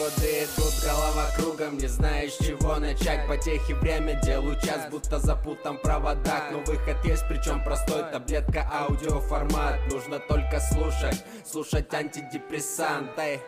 годы 0.00 0.44
идут, 0.44 0.72
голова 0.82 1.30
кругом 1.36 1.76
Не 1.76 1.86
знаешь, 1.86 2.32
чего 2.32 2.76
начать 2.76 3.28
Потехи 3.28 3.72
время, 3.74 4.20
делаю 4.24 4.58
час 4.60 4.90
Будто 4.90 5.18
запутан 5.18 5.76
в 5.76 5.82
проводах 5.82 6.50
Но 6.52 6.60
выход 6.60 7.04
есть, 7.04 7.24
причем 7.28 7.62
простой 7.62 8.02
Таблетка, 8.10 8.68
аудиоформат 8.72 9.78
Нужно 9.92 10.18
только 10.18 10.58
слушать 10.60 11.22
Слушать 11.44 11.92
антидепрессанты 11.92 13.40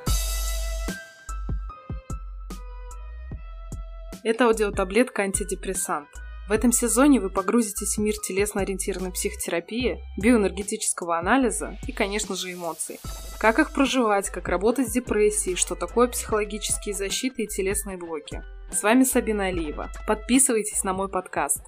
Это 4.24 4.46
аудиотаблетка 4.46 5.22
антидепрессант. 5.22 6.08
В 6.48 6.52
этом 6.52 6.70
сезоне 6.70 7.18
вы 7.18 7.28
погрузитесь 7.28 7.96
в 7.96 8.00
мир 8.00 8.14
телесно-ориентированной 8.24 9.10
психотерапии, 9.10 9.98
биоэнергетического 10.16 11.18
анализа 11.18 11.76
и, 11.88 11.92
конечно 11.92 12.36
же, 12.36 12.52
эмоций. 12.52 13.00
Как 13.42 13.58
их 13.58 13.72
проживать, 13.72 14.30
как 14.30 14.48
работать 14.48 14.86
с 14.86 14.92
депрессией, 14.92 15.56
что 15.56 15.74
такое 15.74 16.06
психологические 16.06 16.94
защиты 16.94 17.42
и 17.42 17.48
телесные 17.48 17.96
блоки. 17.96 18.44
С 18.70 18.84
вами 18.84 19.02
Сабина 19.02 19.46
Алиева. 19.46 19.90
Подписывайтесь 20.06 20.84
на 20.84 20.92
мой 20.92 21.08
подкаст. 21.08 21.60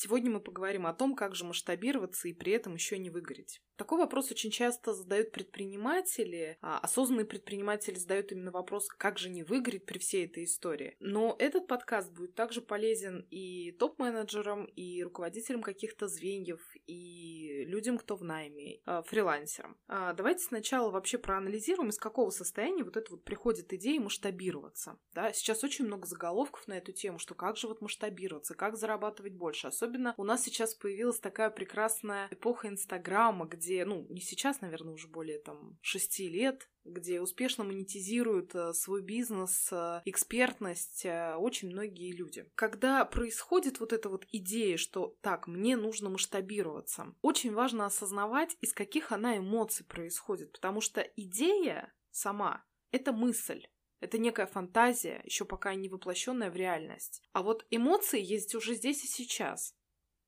Сегодня 0.00 0.30
мы 0.30 0.38
поговорим 0.38 0.86
о 0.86 0.94
том, 0.94 1.16
как 1.16 1.34
же 1.34 1.44
масштабироваться 1.44 2.28
и 2.28 2.32
при 2.32 2.52
этом 2.52 2.74
еще 2.74 2.98
не 2.98 3.10
выгореть. 3.10 3.60
Такой 3.74 3.98
вопрос 3.98 4.30
очень 4.30 4.52
часто 4.52 4.92
задают 4.92 5.32
предприниматели. 5.32 6.56
А 6.60 6.78
осознанные 6.78 7.26
предприниматели 7.26 7.94
задают 7.94 8.30
именно 8.30 8.52
вопрос, 8.52 8.88
как 8.88 9.18
же 9.18 9.28
не 9.28 9.42
выгореть 9.42 9.86
при 9.86 9.98
всей 9.98 10.26
этой 10.26 10.44
истории. 10.44 10.96
Но 11.00 11.34
этот 11.40 11.66
подкаст 11.66 12.12
будет 12.12 12.36
также 12.36 12.60
полезен 12.60 13.26
и 13.30 13.72
топ-менеджерам, 13.72 14.66
и 14.66 15.02
руководителям 15.02 15.62
каких-то 15.62 16.06
звеньев, 16.06 16.60
и 16.86 17.64
людям, 17.66 17.98
кто 17.98 18.14
в 18.16 18.22
найме, 18.22 18.80
а, 18.84 19.02
фрилансерам. 19.02 19.76
А, 19.88 20.12
давайте 20.12 20.44
сначала 20.44 20.90
вообще 20.90 21.18
проанализируем, 21.18 21.90
из 21.90 21.98
какого 21.98 22.30
состояния 22.30 22.84
вот 22.84 22.96
это 22.96 23.10
вот 23.12 23.24
приходит 23.24 23.72
идея 23.72 24.00
масштабироваться. 24.00 24.98
Да? 25.12 25.32
Сейчас 25.32 25.62
очень 25.62 25.86
много 25.86 26.06
заголовков 26.06 26.66
на 26.66 26.74
эту 26.74 26.92
тему, 26.92 27.18
что 27.18 27.34
как 27.34 27.56
же 27.56 27.68
вот 27.68 27.80
масштабироваться, 27.80 28.54
как 28.54 28.76
зарабатывать 28.76 29.34
больше, 29.34 29.68
особенно 29.68 29.87
Особенно 29.88 30.12
у 30.18 30.24
нас 30.24 30.44
сейчас 30.44 30.74
появилась 30.74 31.18
такая 31.18 31.48
прекрасная 31.48 32.28
эпоха 32.30 32.68
Инстаграма, 32.68 33.46
где, 33.46 33.86
ну, 33.86 34.04
не 34.10 34.20
сейчас, 34.20 34.60
наверное, 34.60 34.92
уже 34.92 35.08
более 35.08 35.38
там 35.38 35.78
шести 35.80 36.28
лет, 36.28 36.68
где 36.84 37.22
успешно 37.22 37.64
монетизируют 37.64 38.54
э, 38.54 38.74
свой 38.74 39.00
бизнес, 39.00 39.70
э, 39.72 40.02
экспертность 40.04 41.06
э, 41.06 41.36
очень 41.36 41.70
многие 41.70 42.12
люди. 42.12 42.44
Когда 42.54 43.06
происходит 43.06 43.80
вот 43.80 43.94
эта 43.94 44.10
вот 44.10 44.26
идея, 44.30 44.76
что 44.76 45.16
так, 45.22 45.46
мне 45.46 45.74
нужно 45.78 46.10
масштабироваться, 46.10 47.14
очень 47.22 47.54
важно 47.54 47.86
осознавать, 47.86 48.58
из 48.60 48.74
каких 48.74 49.10
она 49.10 49.38
эмоций 49.38 49.86
происходит, 49.86 50.52
потому 50.52 50.82
что 50.82 51.00
идея 51.00 51.94
сама— 52.10 52.62
это 52.90 53.12
мысль. 53.12 53.64
Это 54.00 54.18
некая 54.18 54.46
фантазия, 54.46 55.20
еще 55.24 55.44
пока 55.44 55.74
не 55.74 55.88
воплощенная 55.88 56.50
в 56.50 56.56
реальность. 56.56 57.22
А 57.32 57.42
вот 57.42 57.66
эмоции 57.70 58.20
есть 58.22 58.54
уже 58.54 58.74
здесь 58.74 59.02
и 59.04 59.08
сейчас. 59.08 59.74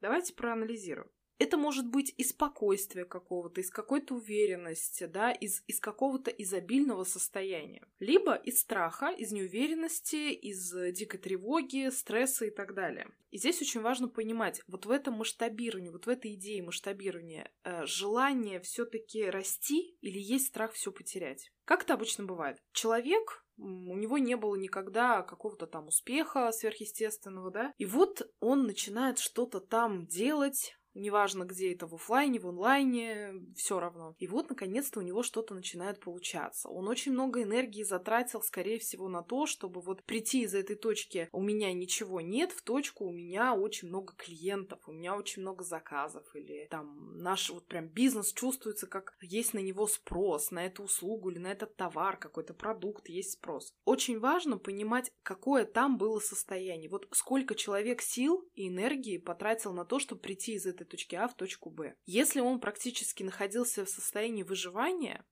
Давайте 0.00 0.34
проанализируем. 0.34 1.10
Это 1.40 1.56
может 1.56 1.88
быть 1.88 2.12
из 2.18 2.30
спокойствия 2.30 3.06
какого-то, 3.06 3.62
из 3.62 3.70
какой-то 3.70 4.14
уверенности, 4.14 5.06
да, 5.06 5.32
из, 5.32 5.64
из 5.66 5.80
какого-то 5.80 6.30
изобильного 6.30 7.04
состояния. 7.04 7.82
Либо 7.98 8.34
из 8.34 8.60
страха, 8.60 9.08
из 9.08 9.32
неуверенности, 9.32 10.32
из 10.32 10.70
дикой 10.92 11.18
тревоги, 11.18 11.88
стресса 11.88 12.44
и 12.44 12.50
так 12.50 12.74
далее. 12.74 13.08
И 13.30 13.38
здесь 13.38 13.62
очень 13.62 13.80
важно 13.80 14.08
понимать, 14.08 14.60
вот 14.66 14.84
в 14.84 14.90
этом 14.90 15.14
масштабировании, 15.14 15.88
вот 15.88 16.04
в 16.04 16.10
этой 16.10 16.34
идее 16.34 16.62
масштабирования, 16.62 17.50
э, 17.64 17.86
желание 17.86 18.60
все-таки 18.60 19.24
расти 19.24 19.96
или 20.02 20.18
есть 20.18 20.48
страх 20.48 20.72
все 20.72 20.92
потерять. 20.92 21.50
Как 21.64 21.84
это 21.84 21.94
обычно 21.94 22.24
бывает? 22.24 22.58
Человек 22.72 23.46
у 23.60 23.96
него 23.96 24.18
не 24.18 24.36
было 24.36 24.56
никогда 24.56 25.22
какого-то 25.22 25.66
там 25.66 25.88
успеха 25.88 26.50
сверхъестественного, 26.52 27.50
да, 27.50 27.74
и 27.78 27.84
вот 27.84 28.22
он 28.40 28.64
начинает 28.64 29.18
что-то 29.18 29.60
там 29.60 30.06
делать, 30.06 30.76
Неважно, 30.94 31.44
где 31.44 31.72
это, 31.72 31.86
в 31.86 31.94
офлайне, 31.94 32.40
в 32.40 32.48
онлайне, 32.48 33.34
все 33.56 33.78
равно. 33.78 34.14
И 34.18 34.26
вот, 34.26 34.50
наконец-то, 34.50 35.00
у 35.00 35.02
него 35.02 35.22
что-то 35.22 35.54
начинает 35.54 36.00
получаться. 36.00 36.68
Он 36.68 36.88
очень 36.88 37.12
много 37.12 37.42
энергии 37.42 37.82
затратил, 37.82 38.42
скорее 38.42 38.78
всего, 38.78 39.08
на 39.08 39.22
то, 39.22 39.46
чтобы 39.46 39.80
вот 39.80 40.02
прийти 40.04 40.42
из 40.42 40.54
этой 40.54 40.76
точки 40.76 41.28
«у 41.32 41.40
меня 41.40 41.72
ничего 41.72 42.20
нет» 42.20 42.52
в 42.52 42.62
точку 42.62 43.06
«у 43.06 43.12
меня 43.12 43.54
очень 43.54 43.88
много 43.88 44.14
клиентов, 44.14 44.80
у 44.86 44.92
меня 44.92 45.16
очень 45.16 45.42
много 45.42 45.64
заказов» 45.64 46.24
или 46.34 46.66
там 46.70 47.18
наш 47.18 47.50
вот 47.50 47.66
прям 47.66 47.88
бизнес 47.88 48.32
чувствуется, 48.32 48.86
как 48.86 49.14
есть 49.20 49.54
на 49.54 49.58
него 49.58 49.86
спрос, 49.86 50.50
на 50.50 50.66
эту 50.66 50.84
услугу 50.84 51.30
или 51.30 51.38
на 51.38 51.52
этот 51.52 51.76
товар, 51.76 52.16
какой-то 52.16 52.54
продукт, 52.54 53.08
есть 53.08 53.32
спрос. 53.32 53.72
Очень 53.84 54.18
важно 54.18 54.58
понимать, 54.58 55.10
какое 55.22 55.64
там 55.64 55.98
было 55.98 56.18
состояние. 56.18 56.90
Вот 56.90 57.08
сколько 57.12 57.54
человек 57.54 58.02
сил 58.02 58.48
и 58.54 58.68
энергии 58.68 59.18
потратил 59.18 59.72
на 59.72 59.84
то, 59.84 59.98
чтобы 59.98 60.20
прийти 60.20 60.54
из 60.54 60.66
этой 60.66 60.79
этой 60.80 60.90
точки 60.90 61.14
А 61.14 61.28
в 61.28 61.34
точку 61.34 61.70
Б. 61.70 61.94
Если 62.06 62.40
он 62.40 62.60
практически 62.60 63.22
находился 63.22 63.84
в 63.84 63.88
состоянии 63.88 64.42
выживания, 64.42 65.24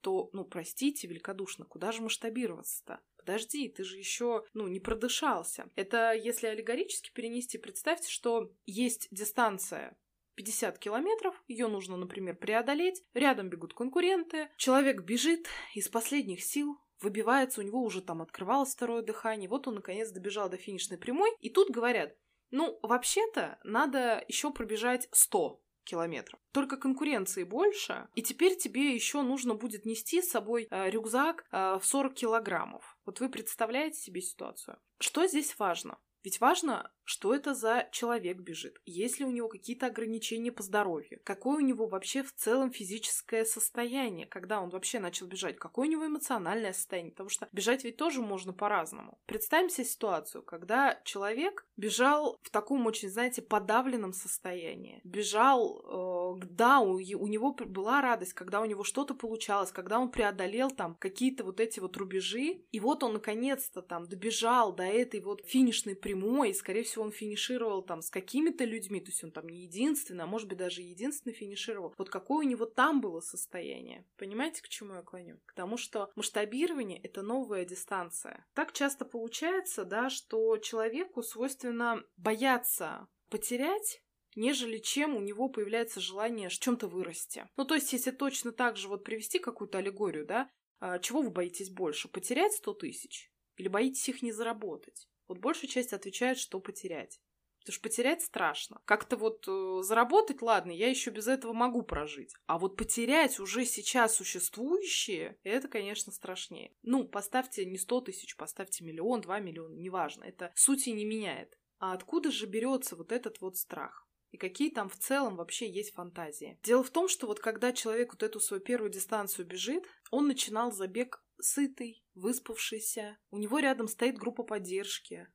то, 0.00 0.30
ну, 0.32 0.44
простите 0.44 1.06
великодушно, 1.06 1.64
куда 1.64 1.92
же 1.92 2.02
масштабироваться-то? 2.02 3.00
Подожди, 3.16 3.68
ты 3.68 3.84
же 3.84 3.98
еще, 3.98 4.44
ну, 4.54 4.66
не 4.66 4.80
продышался. 4.80 5.68
Это 5.76 6.14
если 6.14 6.46
аллегорически 6.46 7.12
перенести, 7.12 7.58
представьте, 7.58 8.10
что 8.10 8.50
есть 8.64 9.08
дистанция 9.10 9.96
50 10.36 10.78
километров, 10.78 11.42
ее 11.48 11.68
нужно, 11.68 11.98
например, 11.98 12.36
преодолеть, 12.36 13.02
рядом 13.12 13.50
бегут 13.50 13.74
конкуренты, 13.74 14.48
человек 14.56 15.02
бежит 15.02 15.48
из 15.74 15.88
последних 15.88 16.42
сил, 16.42 16.78
выбивается, 17.00 17.60
у 17.60 17.64
него 17.64 17.82
уже 17.82 18.00
там 18.00 18.22
открывалось 18.22 18.74
второе 18.74 19.02
дыхание, 19.02 19.50
вот 19.50 19.68
он 19.68 19.76
наконец 19.76 20.10
добежал 20.10 20.48
до 20.48 20.56
финишной 20.56 20.96
прямой, 20.96 21.30
и 21.40 21.50
тут 21.50 21.70
говорят, 21.70 22.16
ну, 22.50 22.78
вообще-то, 22.82 23.58
надо 23.64 24.24
еще 24.28 24.50
пробежать 24.50 25.08
100 25.12 25.60
километров. 25.84 26.38
Только 26.52 26.76
конкуренции 26.76 27.44
больше, 27.44 28.08
и 28.14 28.22
теперь 28.22 28.56
тебе 28.56 28.94
еще 28.94 29.22
нужно 29.22 29.54
будет 29.54 29.84
нести 29.86 30.22
с 30.22 30.30
собой 30.30 30.68
э, 30.70 30.90
рюкзак 30.90 31.46
э, 31.50 31.78
в 31.80 31.84
40 31.84 32.14
килограммов. 32.14 32.98
Вот 33.06 33.20
вы 33.20 33.28
представляете 33.28 34.00
себе 34.00 34.20
ситуацию. 34.20 34.78
Что 34.98 35.26
здесь 35.26 35.58
важно? 35.58 35.98
Ведь 36.22 36.40
важно, 36.40 36.92
что 37.10 37.34
это 37.34 37.54
за 37.54 37.88
человек 37.90 38.38
бежит, 38.38 38.80
есть 38.86 39.18
ли 39.18 39.24
у 39.24 39.32
него 39.32 39.48
какие-то 39.48 39.86
ограничения 39.86 40.52
по 40.52 40.62
здоровью, 40.62 41.20
какое 41.24 41.56
у 41.56 41.60
него 41.60 41.88
вообще 41.88 42.22
в 42.22 42.32
целом 42.32 42.70
физическое 42.70 43.44
состояние, 43.44 44.28
когда 44.28 44.60
он 44.60 44.70
вообще 44.70 45.00
начал 45.00 45.26
бежать, 45.26 45.56
какое 45.56 45.88
у 45.88 45.90
него 45.90 46.06
эмоциональное 46.06 46.72
состояние, 46.72 47.10
потому 47.10 47.28
что 47.28 47.48
бежать 47.50 47.82
ведь 47.82 47.96
тоже 47.96 48.22
можно 48.22 48.52
по-разному. 48.52 49.18
Представим 49.26 49.70
себе 49.70 49.86
ситуацию, 49.86 50.44
когда 50.44 51.00
человек 51.02 51.66
бежал 51.76 52.38
в 52.42 52.50
таком 52.50 52.86
очень, 52.86 53.08
знаете, 53.08 53.42
подавленном 53.42 54.12
состоянии, 54.12 55.00
бежал, 55.02 56.36
э, 56.38 56.46
да, 56.48 56.78
у, 56.78 56.92
у 56.92 57.26
него 57.26 57.52
была 57.52 58.02
радость, 58.02 58.34
когда 58.34 58.60
у 58.60 58.66
него 58.66 58.84
что-то 58.84 59.14
получалось, 59.14 59.72
когда 59.72 59.98
он 59.98 60.12
преодолел 60.12 60.70
там 60.70 60.94
какие-то 60.94 61.42
вот 61.42 61.58
эти 61.58 61.80
вот 61.80 61.96
рубежи, 61.96 62.62
и 62.70 62.78
вот 62.78 63.02
он 63.02 63.14
наконец-то 63.14 63.82
там 63.82 64.06
добежал 64.06 64.72
до 64.72 64.84
этой 64.84 65.20
вот 65.20 65.44
финишной 65.44 65.96
прямой, 65.96 66.50
и, 66.50 66.54
скорее 66.54 66.84
всего, 66.84 66.99
он 67.00 67.12
финишировал 67.12 67.82
там 67.82 68.02
с 68.02 68.10
какими-то 68.10 68.64
людьми, 68.64 69.00
то 69.00 69.10
есть 69.10 69.24
он 69.24 69.32
там 69.32 69.48
не 69.48 69.62
единственный, 69.62 70.24
а 70.24 70.26
может 70.26 70.48
быть 70.48 70.58
даже 70.58 70.82
единственный 70.82 71.32
финишировал. 71.32 71.94
Вот 71.98 72.10
какое 72.10 72.46
у 72.46 72.48
него 72.48 72.66
там 72.66 73.00
было 73.00 73.20
состояние. 73.20 74.06
Понимаете, 74.16 74.62
к 74.62 74.68
чему 74.68 74.94
я 74.94 75.02
клоню? 75.02 75.38
К 75.46 75.54
тому, 75.54 75.76
что 75.76 76.10
масштабирование— 76.16 77.00
это 77.02 77.22
новая 77.22 77.64
дистанция. 77.64 78.46
Так 78.54 78.72
часто 78.72 79.04
получается, 79.04 79.84
да, 79.84 80.10
что 80.10 80.56
человеку 80.58 81.22
свойственно 81.22 82.02
бояться 82.16 83.08
потерять, 83.28 84.02
нежели 84.34 84.78
чем 84.78 85.16
у 85.16 85.20
него 85.20 85.48
появляется 85.48 86.00
желание 86.00 86.48
в 86.48 86.58
чем-то 86.58 86.88
вырасти. 86.88 87.48
Ну, 87.56 87.64
то 87.64 87.74
есть, 87.74 87.92
если 87.92 88.10
точно 88.10 88.52
так 88.52 88.76
же 88.76 88.88
вот 88.88 89.04
привести 89.04 89.38
какую-то 89.38 89.78
аллегорию, 89.78 90.26
да, 90.26 90.50
а, 90.80 90.98
чего 90.98 91.22
вы 91.22 91.30
боитесь 91.30 91.70
больше, 91.70 92.08
потерять 92.08 92.52
100 92.54 92.74
тысяч 92.74 93.30
или 93.56 93.68
боитесь 93.68 94.08
их 94.08 94.22
не 94.22 94.32
заработать? 94.32 95.08
Вот 95.30 95.38
большая 95.38 95.70
часть 95.70 95.92
отвечает, 95.92 96.38
что 96.38 96.58
потерять. 96.58 97.20
Потому 97.60 97.74
что 97.74 97.82
потерять 97.82 98.20
страшно. 98.20 98.80
Как-то 98.84 99.16
вот 99.16 99.44
э, 99.46 99.82
заработать, 99.84 100.42
ладно, 100.42 100.72
я 100.72 100.90
еще 100.90 101.10
без 101.10 101.28
этого 101.28 101.52
могу 101.52 101.82
прожить. 101.82 102.34
А 102.46 102.58
вот 102.58 102.76
потерять 102.76 103.38
уже 103.38 103.64
сейчас 103.64 104.16
существующие, 104.16 105.38
это, 105.44 105.68
конечно, 105.68 106.10
страшнее. 106.10 106.74
Ну, 106.82 107.06
поставьте 107.06 107.64
не 107.64 107.78
100 107.78 108.00
тысяч, 108.00 108.36
поставьте 108.36 108.82
миллион, 108.82 109.20
два 109.20 109.38
миллиона, 109.38 109.76
неважно. 109.76 110.24
Это 110.24 110.50
сути 110.56 110.90
не 110.90 111.04
меняет. 111.04 111.56
А 111.78 111.92
откуда 111.92 112.32
же 112.32 112.46
берется 112.46 112.96
вот 112.96 113.12
этот 113.12 113.40
вот 113.40 113.56
страх? 113.56 114.08
и 114.32 114.36
какие 114.36 114.70
там 114.70 114.88
в 114.88 114.96
целом 114.96 115.34
вообще 115.34 115.68
есть 115.68 115.92
фантазии. 115.92 116.56
Дело 116.62 116.84
в 116.84 116.90
том, 116.90 117.08
что 117.08 117.26
вот 117.26 117.40
когда 117.40 117.72
человек 117.72 118.12
вот 118.12 118.22
эту 118.22 118.38
свою 118.38 118.62
первую 118.62 118.88
дистанцию 118.88 119.44
бежит, 119.44 119.84
он 120.12 120.28
начинал 120.28 120.70
забег 120.70 121.20
сытый, 121.40 121.99
выспавшийся, 122.20 123.18
у 123.30 123.38
него 123.38 123.58
рядом 123.58 123.88
стоит 123.88 124.16
группа 124.16 124.42
поддержки. 124.42 125.28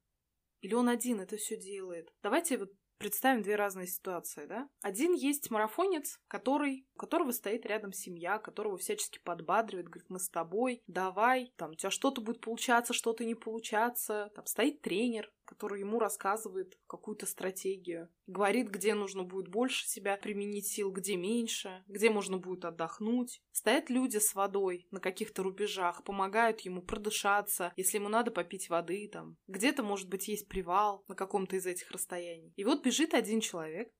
Или 0.62 0.74
он 0.74 0.90
один 0.90 1.20
это 1.20 1.38
все 1.38 1.58
делает. 1.58 2.14
Давайте 2.22 2.58
вот 2.58 2.72
Представим 2.98 3.42
две 3.42 3.58
разные 3.58 3.88
ситуации, 3.88 4.46
да? 4.46 4.70
Один 4.82 5.14
есть 5.14 5.52
марафонец, 5.52 6.18
который, 6.28 6.88
у 6.96 6.98
которого 6.98 7.32
стоит 7.32 7.66
рядом 7.66 7.92
семья, 7.92 8.40
которого 8.40 8.78
всячески 8.78 9.20
подбадривает, 9.20 9.90
говорит, 9.90 10.10
мы 10.10 10.18
с 10.18 10.30
тобой, 10.30 10.82
давай, 10.88 11.52
там, 11.58 11.72
у 11.72 11.76
тебя 11.76 11.90
что-то 11.90 12.22
будет 12.22 12.40
получаться, 12.40 12.94
что-то 12.94 13.26
не 13.26 13.36
получаться. 13.36 14.32
Там 14.34 14.46
стоит 14.46 14.82
тренер, 14.82 15.30
который 15.45 15.80
ему 15.80 16.00
рассказывает 16.00 16.77
какую-то 16.88 17.25
стратегию, 17.25 18.09
говорит, 18.27 18.69
где 18.69 18.94
нужно 18.94 19.24
будет 19.24 19.47
больше 19.47 19.88
себя 19.88 20.18
применить 20.18 20.68
сил, 20.68 20.92
где 20.92 21.15
меньше, 21.15 21.83
где 21.88 22.09
можно 22.09 22.38
будет 22.38 22.65
отдохнуть. 22.65 23.42
Стоят 23.51 23.89
люди 23.89 24.18
с 24.18 24.36
водой 24.36 24.88
на 24.92 25.00
каких-то 25.00 25.44
рубежах, 25.44 26.03
помогают 26.03 26.62
ему 26.62 26.81
продышаться, 26.81 27.71
если 27.75 27.97
ему 27.97 28.09
надо 28.09 28.31
попить 28.31 28.69
воды 28.69 29.09
там. 29.12 29.38
Где-то, 29.47 29.83
может 29.83 30.09
быть, 30.09 30.27
есть 30.27 30.47
привал 30.47 31.03
на 31.07 31.15
каком-то 31.15 31.56
из 31.56 31.65
этих 31.65 31.91
расстояний. 31.91 32.53
И 32.56 32.65
вот 32.65 32.83
бежит 32.83 33.13
один 33.13 33.39
человек, 33.39 33.91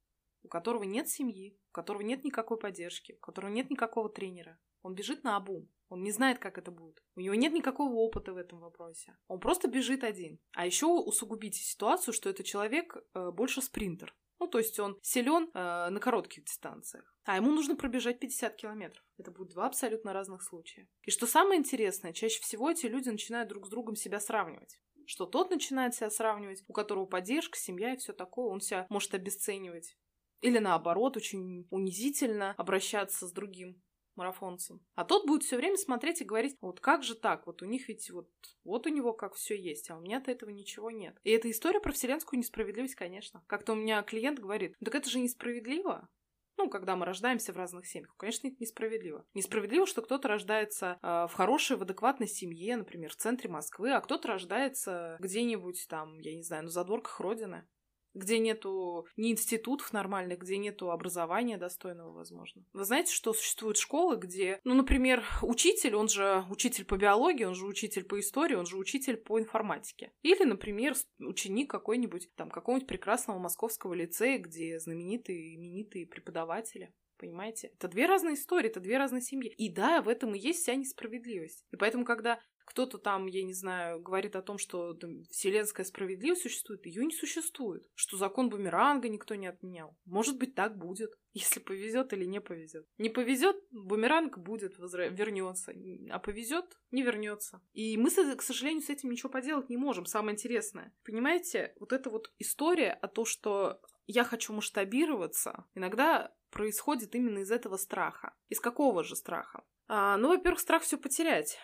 у 0.46 0.48
которого 0.48 0.84
нет 0.84 1.10
семьи, 1.10 1.58
у 1.70 1.74
которого 1.74 2.04
нет 2.04 2.24
никакой 2.24 2.58
поддержки, 2.58 3.14
у 3.14 3.20
которого 3.20 3.50
нет 3.50 3.70
никакого 3.70 4.10
тренера. 4.10 4.60
Он 4.86 4.94
бежит 4.94 5.24
на 5.24 5.36
обум. 5.36 5.68
Он 5.90 6.04
не 6.04 6.12
знает, 6.12 6.38
как 6.38 6.60
это 6.60 6.70
будет. 6.70 7.02
У 7.16 7.20
него 7.20 7.34
нет 7.34 7.54
никакого 7.54 7.96
опыта 7.96 8.34
в 8.34 8.38
этом 8.38 8.60
вопросе. 8.60 9.18
Он 9.28 9.40
просто 9.40 9.68
бежит 9.68 10.04
один. 10.04 10.40
А 10.54 10.64
еще 10.64 10.86
усугубите 10.86 11.60
ситуацию, 11.60 12.14
что 12.14 12.30
это 12.30 12.44
человек 12.44 12.96
э, 12.96 13.32
больше 13.32 13.64
спринтер. 13.64 14.16
Ну, 14.40 14.46
то 14.46 14.60
есть 14.60 14.80
он 14.80 15.00
силен 15.02 15.50
э, 15.56 15.90
на 15.90 16.00
коротких 16.00 16.44
дистанциях. 16.44 17.18
А 17.24 17.38
ему 17.38 17.52
нужно 17.52 17.76
пробежать 17.76 18.20
50 18.20 18.56
километров. 18.58 19.04
Это 19.18 19.32
будут 19.32 19.54
два 19.54 19.66
абсолютно 19.66 20.14
разных 20.14 20.44
случая. 20.44 20.88
И 21.02 21.10
что 21.10 21.26
самое 21.26 21.60
интересное, 21.60 22.14
чаще 22.14 22.40
всего 22.42 22.70
эти 22.70 22.86
люди 22.86 23.10
начинают 23.10 23.50
друг 23.50 23.66
с 23.66 23.70
другом 23.70 23.96
себя 23.96 24.20
сравнивать 24.20 24.80
что 25.08 25.28
тот 25.28 25.52
начинает 25.52 25.94
себя 25.94 26.10
сравнивать, 26.10 26.64
у 26.68 26.74
которого 26.74 27.06
поддержка, 27.06 27.60
семья 27.60 27.94
и 27.94 27.98
все 27.98 28.12
такое, 28.12 28.48
он 28.48 28.60
себя 28.60 28.88
может 28.90 29.14
обесценивать. 29.14 29.96
Или 30.42 30.58
наоборот, 30.58 31.16
очень 31.16 31.68
унизительно 31.70 32.56
обращаться 32.58 33.28
с 33.28 33.32
другим 33.32 33.84
марафонцем. 34.16 34.82
А 34.96 35.06
тот 35.06 35.26
будет 35.26 35.44
все 35.44 35.58
время 35.58 35.78
смотреть 35.78 36.22
и 36.22 36.26
говорить, 36.26 36.58
вот 36.62 36.80
как 36.80 37.04
же 37.04 37.16
так, 37.16 37.46
вот 37.46 37.62
у 37.62 37.66
них 37.66 37.88
ведь 37.88 38.10
вот, 38.12 38.30
вот 38.64 38.88
у 38.88 38.90
него 38.90 39.14
как 39.14 39.36
все 39.36 39.56
есть, 39.56 39.90
а 39.90 39.98
у 39.98 40.02
меня-то 40.02 40.32
этого 40.32 40.50
ничего 40.50 40.92
нет. 40.92 41.18
И 41.24 41.32
это 41.32 41.50
история 41.50 41.80
про 41.80 41.92
вселенскую 41.92 42.40
несправедливость, 42.40 42.96
конечно. 42.96 43.44
Как-то 43.48 43.74
у 43.74 43.76
меня 43.76 44.02
клиент 44.04 44.40
говорит, 44.40 44.76
так 44.84 44.96
это 44.96 45.10
же 45.10 45.20
несправедливо. 45.20 46.10
Ну, 46.58 46.70
когда 46.70 46.96
мы 46.96 47.06
рождаемся 47.06 47.52
в 47.52 47.58
разных 47.58 47.86
семьях, 47.86 48.16
конечно, 48.18 48.48
это 48.48 48.56
несправедливо. 48.60 49.26
Несправедливо, 49.34 49.86
что 49.86 50.02
кто-то 50.02 50.30
рождается 50.30 50.98
э, 51.02 51.28
в 51.30 51.34
хорошей, 51.34 51.76
в 51.76 51.82
адекватной 51.82 52.28
семье, 52.28 52.78
например, 52.78 53.12
в 53.12 53.18
центре 53.18 53.50
Москвы, 53.50 53.92
а 53.92 54.00
кто-то 54.00 54.30
рождается 54.30 55.18
где-нибудь 55.20 55.86
там, 55.90 56.18
я 56.20 56.34
не 56.34 56.44
знаю, 56.44 56.64
на 56.64 56.70
задворках 56.70 57.20
Родины 57.20 57.68
где 58.16 58.40
нету 58.40 59.06
ни 59.18 59.32
институтов 59.32 59.94
нормальных, 59.94 60.40
где 60.40 60.58
нету 60.58 60.92
образования 60.92 61.58
достойного, 61.58 62.12
возможно. 62.12 62.64
Вы 62.74 62.86
знаете, 62.86 63.14
что 63.14 63.34
существуют 63.34 63.78
школы, 63.78 64.16
где, 64.16 64.60
ну, 64.64 64.74
например, 64.74 65.24
учитель, 65.42 65.96
он 65.96 66.08
же 66.08 66.46
учитель 66.50 66.86
по 66.86 66.98
биологии, 66.98 67.44
он 67.44 67.54
же 67.54 67.66
учитель 67.66 68.06
по 68.06 68.20
истории, 68.20 68.56
он 68.56 68.66
же 68.66 68.78
учитель 68.78 69.18
по 69.18 69.40
информатике. 69.40 70.12
Или, 70.22 70.44
например, 70.46 70.96
ученик 71.20 71.70
какой-нибудь, 71.70 72.30
там, 72.36 72.50
какого-нибудь 72.50 72.88
прекрасного 72.88 73.38
московского 73.38 73.94
лицея, 73.94 74.40
где 74.40 74.80
знаменитые, 74.80 75.56
именитые 75.56 76.08
преподаватели. 76.08 76.94
Понимаете? 77.18 77.72
Это 77.76 77.88
две 77.88 78.08
разные 78.08 78.36
истории, 78.36 78.70
это 78.70 78.80
две 78.80 78.98
разные 78.98 79.22
семьи. 79.22 79.50
И 79.58 79.70
да, 79.70 80.02
в 80.02 80.10
этом 80.10 80.36
и 80.36 80.40
есть 80.40 80.62
вся 80.62 80.76
несправедливость. 80.76 81.66
И 81.72 81.78
поэтому, 81.78 82.04
когда 82.04 82.40
кто-то 82.66 82.98
там, 82.98 83.28
я 83.28 83.44
не 83.44 83.54
знаю, 83.54 84.02
говорит 84.02 84.36
о 84.36 84.42
том, 84.42 84.58
что 84.58 84.94
там, 84.94 85.24
вселенская 85.30 85.86
справедливость 85.86 86.42
существует, 86.42 86.86
ее 86.86 87.06
не 87.06 87.14
существует. 87.14 87.88
Что 87.94 88.18
закон 88.18 88.50
бумеранга 88.50 89.08
никто 89.08 89.36
не 89.36 89.48
отменял. 89.48 89.96
Может 90.06 90.38
быть, 90.38 90.56
так 90.56 90.78
будет, 90.78 91.12
если 91.34 91.60
повезет 91.60 92.12
или 92.14 92.26
не 92.26 92.42
повезет. 92.42 92.86
Не 92.98 93.10
повезет, 93.10 93.56
бумеранг 93.72 94.38
будет, 94.38 94.78
возра... 94.78 95.08
вернется. 95.08 95.74
А 96.10 96.20
повезет, 96.20 96.78
не 96.92 97.04
вернется. 97.04 97.62
И 97.74 97.98
мы, 97.98 98.10
к 98.10 98.42
сожалению, 98.42 98.84
с 98.84 98.90
этим 98.90 99.12
ничего 99.12 99.30
поделать 99.30 99.70
не 99.70 99.78
можем. 99.78 100.06
Самое 100.06 100.34
интересное. 100.34 100.94
Понимаете, 101.04 101.74
вот 101.80 101.94
эта 101.94 102.10
вот 102.10 102.32
история 102.40 102.92
о 102.92 103.08
том, 103.08 103.26
что 103.26 103.80
я 104.08 104.24
хочу 104.24 104.54
масштабироваться, 104.54 105.66
иногда 105.74 106.34
происходит 106.52 107.16
именно 107.16 107.40
из 107.40 107.52
этого 107.52 107.78
страха. 107.78 108.34
Из 108.50 108.60
какого 108.60 109.04
же 109.04 109.16
страха? 109.16 109.64
А, 109.88 110.18
ну, 110.18 110.30
во-первых, 110.30 110.60
страх 110.60 110.84
все 110.84 110.98
потерять. 110.98 111.58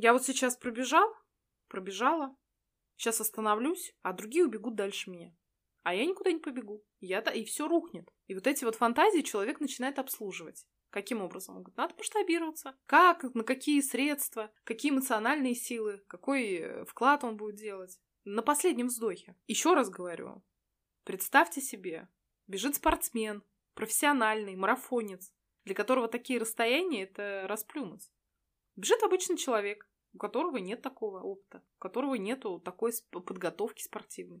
Я 0.00 0.12
вот 0.12 0.24
сейчас 0.24 0.56
пробежал, 0.56 1.12
пробежала, 1.66 2.32
сейчас 2.96 3.20
остановлюсь, 3.20 3.96
а 4.02 4.12
другие 4.12 4.44
убегут 4.44 4.76
дальше 4.76 5.10
меня. 5.10 5.34
А 5.82 5.92
я 5.92 6.06
никуда 6.06 6.30
не 6.30 6.38
побегу. 6.38 6.84
Я-то 7.00 7.32
и 7.32 7.44
все 7.44 7.66
рухнет. 7.66 8.08
И 8.28 8.34
вот 8.34 8.46
эти 8.46 8.64
вот 8.64 8.76
фантазии 8.76 9.22
человек 9.22 9.58
начинает 9.58 9.98
обслуживать. 9.98 10.68
Каким 10.90 11.20
образом? 11.20 11.56
Он 11.56 11.62
говорит, 11.64 11.76
надо 11.76 11.94
масштабироваться. 11.96 12.78
Как, 12.86 13.24
на 13.34 13.42
какие 13.42 13.80
средства, 13.80 14.52
какие 14.62 14.92
эмоциональные 14.92 15.56
силы, 15.56 16.04
какой 16.06 16.54
э, 16.58 16.84
вклад 16.84 17.24
он 17.24 17.36
будет 17.36 17.56
делать. 17.56 17.98
На 18.22 18.42
последнем 18.42 18.86
вздохе. 18.86 19.34
Еще 19.48 19.74
раз 19.74 19.90
говорю, 19.90 20.44
представьте 21.02 21.60
себе, 21.60 22.08
бежит 22.46 22.76
спортсмен, 22.76 23.42
профессиональный, 23.74 24.54
марафонец, 24.54 25.34
для 25.64 25.74
которого 25.74 26.06
такие 26.06 26.38
расстояния— 26.38 27.02
это 27.04 27.46
расплюнуть. 27.48 28.08
Бежит 28.78 29.02
обычный 29.02 29.36
человек, 29.36 29.90
у 30.12 30.18
которого 30.18 30.58
нет 30.58 30.82
такого 30.82 31.20
опыта, 31.20 31.64
у 31.78 31.80
которого 31.80 32.14
нету 32.14 32.60
такой 32.60 32.92
подготовки 33.10 33.82
спортивной. 33.82 34.40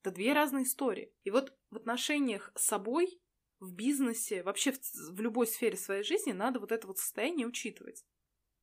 Это 0.00 0.12
две 0.12 0.32
разные 0.32 0.64
истории. 0.64 1.12
И 1.24 1.30
вот 1.30 1.54
в 1.68 1.76
отношениях 1.76 2.52
с 2.56 2.64
собой, 2.64 3.20
в 3.58 3.74
бизнесе, 3.74 4.42
вообще 4.44 4.72
в, 4.72 4.78
в 5.10 5.20
любой 5.20 5.46
сфере 5.46 5.76
своей 5.76 6.04
жизни 6.04 6.32
надо 6.32 6.58
вот 6.58 6.72
это 6.72 6.86
вот 6.86 6.96
состояние 6.96 7.46
учитывать. 7.46 8.06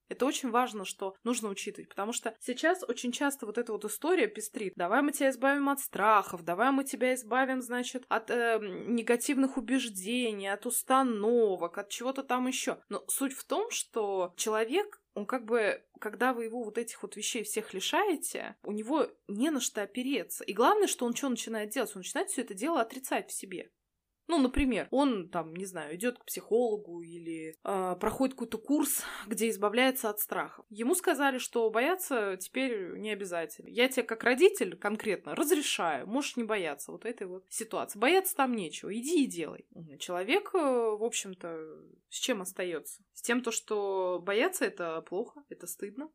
Это 0.10 0.26
очень 0.26 0.50
важно, 0.50 0.86
что 0.86 1.16
нужно 1.24 1.50
учитывать, 1.50 1.90
потому 1.90 2.14
что 2.14 2.36
сейчас 2.40 2.84
очень 2.88 3.12
часто 3.12 3.46
вот 3.46 3.58
эта 3.58 3.72
вот 3.72 3.86
история 3.86 4.28
пестрит. 4.28 4.74
Давай 4.76 5.02
мы 5.02 5.12
тебя 5.12 5.30
избавим 5.30 5.70
от 5.70 5.80
страхов, 5.80 6.44
давай 6.44 6.72
мы 6.72 6.84
тебя 6.84 7.14
избавим, 7.14 7.62
значит, 7.62 8.06
от 8.08 8.30
э, 8.30 8.60
негативных 8.62 9.58
убеждений, 9.58 10.48
от 10.48 10.66
установок, 10.66 11.78
от 11.78 11.90
чего-то 11.90 12.24
там 12.24 12.48
еще. 12.48 12.80
Но 12.90 13.04
суть 13.08 13.34
в 13.34 13.44
том, 13.46 13.70
что 13.72 14.34
человек 14.38 15.02
он 15.18 15.26
как 15.26 15.46
бы, 15.46 15.84
когда 16.00 16.32
вы 16.32 16.44
его 16.44 16.64
вот 16.64 16.78
этих 16.78 17.02
вот 17.02 17.16
вещей 17.16 17.42
всех 17.44 17.74
лишаете, 17.74 18.56
у 18.62 18.72
него 18.72 19.08
не 19.28 19.50
на 19.50 19.60
что 19.60 19.82
опереться. 19.82 20.44
И 20.44 20.54
главное, 20.54 20.86
что 20.86 21.08
он 21.08 21.16
что 21.16 21.28
начинает 21.28 21.72
делать? 21.72 21.90
Он 21.96 22.02
начинает 22.02 22.30
все 22.30 22.44
это 22.44 22.54
дело 22.54 22.82
отрицать 22.82 23.28
в 23.32 23.34
себе. 23.34 23.72
Ну, 24.28 24.40
например, 24.40 24.88
он 24.92 25.30
там, 25.30 25.56
не 25.56 25.66
знаю, 25.66 25.96
идет 25.96 26.20
к 26.20 26.26
психологу 26.26 27.02
или 27.02 27.56
э, 27.64 27.96
проходит 28.00 28.36
какой-то 28.36 28.58
курс, 28.58 29.04
где 29.28 29.50
избавляется 29.50 30.10
от 30.10 30.20
страхов. 30.20 30.66
Ему 30.70 30.96
сказали, 30.96 31.38
что 31.38 31.70
бояться 31.70 32.38
теперь 32.40 32.98
не 32.98 33.12
обязательно. 33.12 33.70
Я 33.70 33.88
тебе 33.88 34.04
как 34.04 34.24
родитель 34.24 34.76
конкретно 34.76 35.34
разрешаю, 35.34 36.08
можешь 36.08 36.36
не 36.36 36.44
бояться 36.44 36.92
вот 36.92 37.06
этой 37.06 37.28
вот 37.28 37.46
ситуации. 37.50 37.98
Бояться 37.98 38.36
там 38.36 38.54
нечего, 38.54 38.94
иди 38.94 39.24
и 39.24 39.28
делай. 39.28 39.66
Человек, 40.00 40.52
э, 40.54 40.58
в 40.58 41.04
общем-то, 41.04 41.84
с 42.10 42.20
чем 42.20 42.42
остается? 42.42 43.02
С 43.14 43.22
тем, 43.22 43.42
то, 43.42 43.52
что 43.52 44.22
бояться 44.22 44.66
это 44.66 45.02
плохо, 45.02 45.44
это 45.50 45.68
стыдно, 45.68 46.10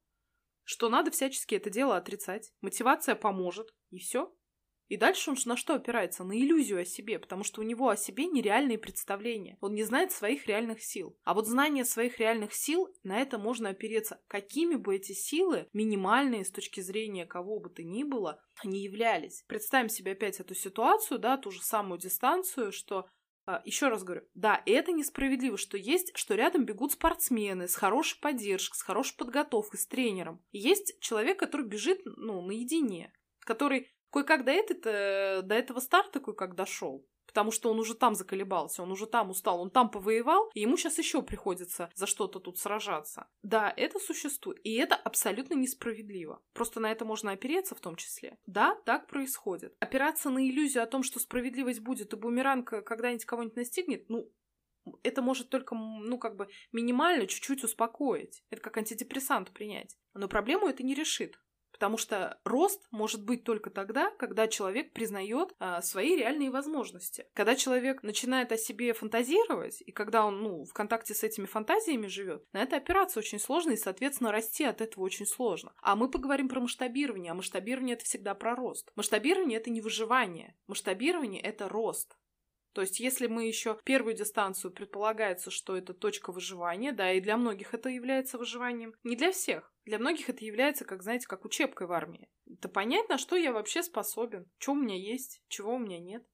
что 0.65 0.89
надо 0.89 1.11
всячески 1.11 1.55
это 1.55 1.71
дело 1.71 1.97
отрицать. 1.97 2.53
Мотивация 2.61 3.15
поможет, 3.15 3.75
и 3.91 3.99
все. 3.99 4.33
И 4.93 4.99
дальше 4.99 5.31
он 5.31 5.39
на 5.47 5.57
что 5.57 5.73
опирается? 5.73 6.23
На 6.23 6.39
иллюзию 6.39 6.83
о 6.83 6.85
себе, 6.85 7.19
потому 7.19 7.45
что 7.45 7.63
у 7.63 7.65
него 7.65 7.89
о 7.89 7.97
себе 7.97 8.27
нереальные 8.27 8.77
представления. 8.77 9.57
Он 9.63 9.73
не 9.73 9.85
знает 9.85 10.13
своих 10.13 10.47
реальных 10.47 10.83
сил. 10.83 11.17
А 11.25 11.33
вот 11.33 11.47
знание 11.47 11.87
своих 11.87 12.19
реальных 12.19 12.53
сил, 12.53 12.95
на 13.03 13.19
это 13.19 13.39
можно 13.39 13.71
опереться. 13.71 14.21
Какими 14.29 14.75
бы 14.75 14.97
эти 14.97 15.13
силы, 15.13 15.67
минимальные 15.73 16.45
с 16.45 16.51
точки 16.51 16.83
зрения 16.83 17.25
кого 17.25 17.59
бы 17.59 17.71
то 17.71 17.83
ни 17.83 18.03
было, 18.03 18.45
не 18.65 18.81
являлись. 18.85 19.45
Представим 19.49 19.89
себе 19.89 20.13
опять 20.13 20.41
эту 20.41 20.55
ситуацию, 20.55 21.19
да, 21.19 21.39
ту 21.39 21.53
же 21.53 21.63
самую 21.63 21.99
дистанцию, 21.99 22.71
что 22.71 23.09
а, 23.47 23.63
еще 23.65 23.89
раз 23.89 24.05
говорю, 24.05 24.27
да, 24.35 24.63
это 24.67 24.93
несправедливо, 24.93 25.57
что 25.57 25.79
есть, 25.79 26.13
что 26.15 26.35
рядом 26.35 26.67
бегут 26.67 26.93
спортсмены 26.93 27.67
с 27.67 27.77
хорошей 27.77 28.21
поддержкой, 28.21 28.77
с 28.77 28.83
хорошей 28.83 29.17
подготовкой, 29.17 29.81
с 29.81 29.87
тренером. 29.87 30.45
Есть 30.53 31.01
человек, 31.01 31.39
который 31.39 31.67
бежит, 31.67 32.03
ну, 32.05 32.43
наедине, 32.43 33.11
который 33.41 33.91
Кое-как 34.13 34.45
до, 34.45 34.53
этого, 34.53 35.43
до 35.43 35.55
этого 35.55 35.81
старта 35.81 36.21
кое-как 36.21 36.55
дошел. 36.55 37.07
Потому 37.27 37.51
что 37.51 37.71
он 37.71 37.79
уже 37.79 37.95
там 37.95 38.15
заколебался, 38.15 38.83
он 38.83 38.93
уже 38.93 39.07
там 39.07 39.31
устал, 39.31 39.63
он 39.63 39.71
там 39.71 39.91
повоевал, 39.91 40.51
и 40.53 40.61
ему 40.61 40.77
сейчас 40.77 40.99
еще 40.99 41.23
приходится 41.23 41.91
за 41.95 42.07
что-то 42.07 42.41
тут 42.41 42.59
сражаться. 42.59 43.27
Да, 43.43 43.73
это 43.75 43.99
существует, 43.99 44.61
и 44.65 44.75
это 44.75 44.97
абсолютно 44.97 45.55
несправедливо. 45.55 46.43
Просто 46.53 46.79
на 46.79 46.93
это 46.93 47.07
можно 47.07 47.33
опереться 47.33 47.75
в 47.75 47.81
том 47.81 47.97
числе. 47.97 48.37
Да, 48.45 48.75
так 48.85 49.07
происходит. 49.07 49.75
Опираться 49.81 50.29
на 50.29 50.47
иллюзию 50.47 50.83
о 50.83 50.87
том, 50.87 51.03
что 51.03 51.21
справедливость 51.21 51.81
будет, 51.81 52.13
и 52.13 52.17
бумеранг 52.17 52.69
когда-нибудь 52.85 53.25
кого-нибудь 53.25 53.57
настигнет, 53.57 54.11
ну, 54.11 54.31
это 55.03 55.23
может 55.23 55.49
только, 55.49 55.75
ну, 55.75 56.19
как 56.19 56.37
бы 56.37 56.49
минимально 56.73 57.27
чуть-чуть 57.27 57.65
успокоить. 57.65 58.45
Это 58.51 58.61
как 58.61 58.77
антидепрессант 58.77 59.53
принять. 59.53 59.97
Но 60.15 60.29
проблему 60.29 60.69
это 60.69 60.83
не 60.83 60.95
решит. 60.95 61.39
Потому 61.83 61.99
что 61.99 62.39
рост 62.45 62.81
может 62.93 63.25
быть 63.25 63.43
только 63.43 63.69
тогда, 63.69 64.13
когда 64.13 64.47
человек 64.47 64.93
признает 64.93 65.53
а, 65.59 65.83
свои 65.83 66.15
реальные 66.17 66.53
возможности. 66.53 67.27
Когда 67.35 67.57
человек 67.57 68.05
начинает 68.05 68.53
о 68.53 68.57
себе 68.57 68.93
фантазировать, 68.93 69.83
и 69.85 69.91
когда 69.91 70.25
он 70.25 70.45
ну, 70.45 70.65
в 70.65 70.73
контакте 70.73 71.13
с 71.13 71.25
этими 71.25 71.47
фантазиями 71.47 72.07
живет, 72.07 72.47
на 72.53 72.63
это 72.63 72.77
опираться 72.77 73.19
очень 73.19 73.41
сложно, 73.41 73.73
и, 73.73 73.77
соответственно, 73.77 74.31
расти 74.31 74.63
от 74.63 74.81
этого 74.81 75.03
очень 75.03 75.27
сложно. 75.27 75.75
А 75.83 75.97
мы 75.97 76.09
поговорим 76.09 76.49
про 76.49 76.61
масштабирование, 76.61 77.33
а 77.33 77.35
масштабирование 77.35 77.97
это 77.97 78.05
всегда 78.05 78.37
про 78.37 78.55
рост. 78.55 78.93
Масштабирование 78.95 79.59
это 79.59 79.71
не 79.71 79.81
выживание, 79.81 80.55
масштабирование 80.69 81.41
это 81.41 81.69
рост. 81.69 82.17
То 82.75 82.81
есть, 82.81 83.01
если 83.01 83.27
мы 83.27 83.47
еще 83.47 83.79
первую 83.85 84.15
дистанцию 84.15 84.71
предполагается, 84.71 85.51
что 85.51 85.77
это 85.77 85.95
точка 85.95 86.33
выживания, 86.33 86.93
да, 86.93 87.13
и 87.13 87.21
для 87.21 87.37
многих 87.37 87.75
это 87.75 87.89
является 87.89 88.39
выживанием, 88.39 88.95
не 89.03 89.17
для 89.17 89.33
всех. 89.33 89.72
Для 89.85 89.99
многих 89.99 90.29
это 90.29 90.45
является, 90.45 90.85
как, 90.85 91.03
знаете, 91.03 91.27
как 91.27 91.45
учебкой 91.45 91.87
в 91.87 91.93
армии. 91.93 92.29
Это 92.47 92.69
понять, 92.69 93.09
на 93.09 93.19
что 93.19 93.37
я 93.37 93.53
вообще 93.53 93.83
способен, 93.83 94.51
что 94.59 94.73
у 94.73 94.77
меня 94.77 94.97
есть, 94.97 95.43
чего 95.49 95.75
у 95.75 95.79
меня 95.79 95.99
нет 95.99 96.25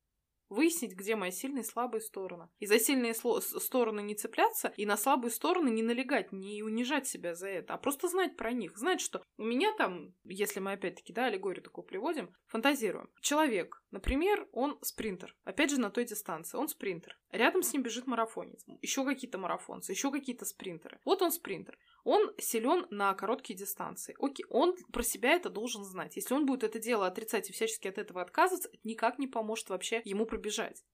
выяснить, 0.48 0.94
где 0.94 1.16
мои 1.16 1.30
сильные 1.30 1.62
и 1.62 1.66
слабые 1.66 2.00
стороны. 2.00 2.48
И 2.58 2.66
за 2.66 2.78
сильные 2.78 3.14
стороны 3.14 4.00
не 4.00 4.14
цепляться, 4.14 4.72
и 4.76 4.86
на 4.86 4.96
слабые 4.96 5.30
стороны 5.30 5.68
не 5.68 5.82
налегать, 5.82 6.32
не 6.32 6.62
унижать 6.62 7.06
себя 7.06 7.34
за 7.34 7.48
это, 7.48 7.74
а 7.74 7.78
просто 7.78 8.08
знать 8.08 8.36
про 8.36 8.52
них. 8.52 8.76
Знать, 8.76 9.00
что 9.00 9.22
у 9.36 9.44
меня 9.44 9.72
там, 9.76 10.14
если 10.24 10.60
мы 10.60 10.72
опять-таки, 10.72 11.12
да, 11.12 11.26
аллегорию 11.26 11.62
такую 11.62 11.84
приводим, 11.84 12.34
фантазируем. 12.46 13.10
Человек, 13.20 13.82
например, 13.90 14.48
он 14.52 14.78
спринтер. 14.82 15.36
Опять 15.44 15.70
же, 15.70 15.80
на 15.80 15.90
той 15.90 16.04
дистанции. 16.04 16.56
Он 16.56 16.68
спринтер. 16.68 17.18
Рядом 17.30 17.62
с 17.62 17.72
ним 17.72 17.82
бежит 17.82 18.06
марафонец. 18.06 18.64
Еще 18.80 19.04
какие-то 19.04 19.38
марафонцы, 19.38 19.92
еще 19.92 20.10
какие-то 20.10 20.44
спринтеры. 20.44 20.98
Вот 21.04 21.22
он 21.22 21.30
спринтер. 21.30 21.78
Он 22.04 22.32
силен 22.38 22.86
на 22.90 23.12
короткие 23.14 23.56
дистанции. 23.56 24.16
Окей, 24.20 24.46
он 24.50 24.76
про 24.92 25.02
себя 25.02 25.32
это 25.32 25.50
должен 25.50 25.84
знать. 25.84 26.16
Если 26.16 26.34
он 26.34 26.46
будет 26.46 26.64
это 26.64 26.78
дело 26.78 27.06
отрицать 27.06 27.50
и 27.50 27.52
всячески 27.52 27.88
от 27.88 27.98
этого 27.98 28.22
отказываться, 28.22 28.68
это 28.68 28.80
никак 28.84 29.18
не 29.18 29.26
поможет 29.26 29.68
вообще 29.68 30.00
ему 30.04 30.26
пробежать. 30.26 30.84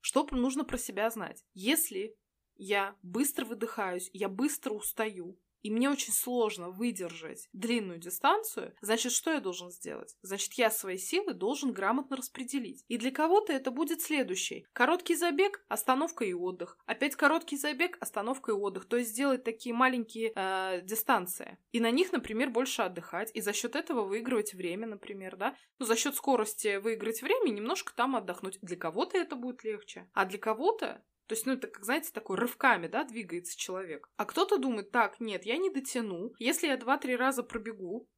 Что 0.00 0.26
нужно 0.32 0.64
про 0.64 0.76
себя 0.76 1.08
знать? 1.10 1.44
Если 1.54 2.16
я 2.56 2.96
быстро 3.02 3.44
выдыхаюсь, 3.44 4.10
я 4.12 4.28
быстро 4.28 4.72
устаю, 4.72 5.38
и 5.64 5.70
мне 5.70 5.90
очень 5.90 6.12
сложно 6.12 6.68
выдержать 6.68 7.48
длинную 7.54 7.98
дистанцию, 7.98 8.74
значит, 8.82 9.12
что 9.12 9.32
я 9.32 9.40
должен 9.40 9.70
сделать? 9.70 10.14
Значит, 10.20 10.52
я 10.52 10.70
свои 10.70 10.98
силы 10.98 11.32
должен 11.32 11.72
грамотно 11.72 12.16
распределить. 12.16 12.84
И 12.86 12.98
для 12.98 13.10
кого-то 13.10 13.52
это 13.54 13.70
будет 13.70 14.02
следующий. 14.02 14.66
Короткий 14.74 15.16
забег, 15.16 15.64
остановка 15.68 16.26
и 16.26 16.34
отдых. 16.34 16.78
Опять 16.84 17.16
короткий 17.16 17.56
забег, 17.56 17.96
остановка 18.00 18.52
и 18.52 18.54
отдых. 18.54 18.84
То 18.84 18.98
есть 18.98 19.12
сделать 19.12 19.42
такие 19.42 19.74
маленькие 19.74 20.32
э, 20.36 20.82
дистанции. 20.82 21.56
И 21.72 21.80
на 21.80 21.90
них, 21.90 22.12
например, 22.12 22.50
больше 22.50 22.82
отдыхать. 22.82 23.30
И 23.34 23.40
за 23.40 23.54
счет 23.54 23.74
этого 23.74 24.02
выигрывать 24.02 24.52
время, 24.52 24.86
например, 24.86 25.36
да. 25.36 25.56
Ну, 25.78 25.86
за 25.86 25.96
счет 25.96 26.14
скорости 26.14 26.76
выиграть 26.76 27.22
время 27.22 27.46
и 27.46 27.54
немножко 27.54 27.94
там 27.96 28.16
отдохнуть. 28.16 28.58
Для 28.60 28.76
кого-то 28.76 29.16
это 29.16 29.34
будет 29.34 29.64
легче. 29.64 30.10
А 30.12 30.26
для 30.26 30.38
кого-то 30.38 31.02
то 31.26 31.34
есть, 31.34 31.46
ну, 31.46 31.54
это, 31.54 31.68
как, 31.68 31.84
знаете, 31.84 32.10
такой 32.12 32.36
рывками, 32.36 32.86
да, 32.86 33.04
двигается 33.04 33.58
человек. 33.58 34.08
А 34.16 34.24
кто-то 34.24 34.58
думает, 34.58 34.90
так, 34.90 35.20
нет, 35.20 35.46
я 35.46 35.56
не 35.56 35.70
дотяну. 35.70 36.32
Если 36.38 36.66
я 36.66 36.76
два-три 36.76 37.16
раза 37.16 37.42
пробегу 37.42 38.08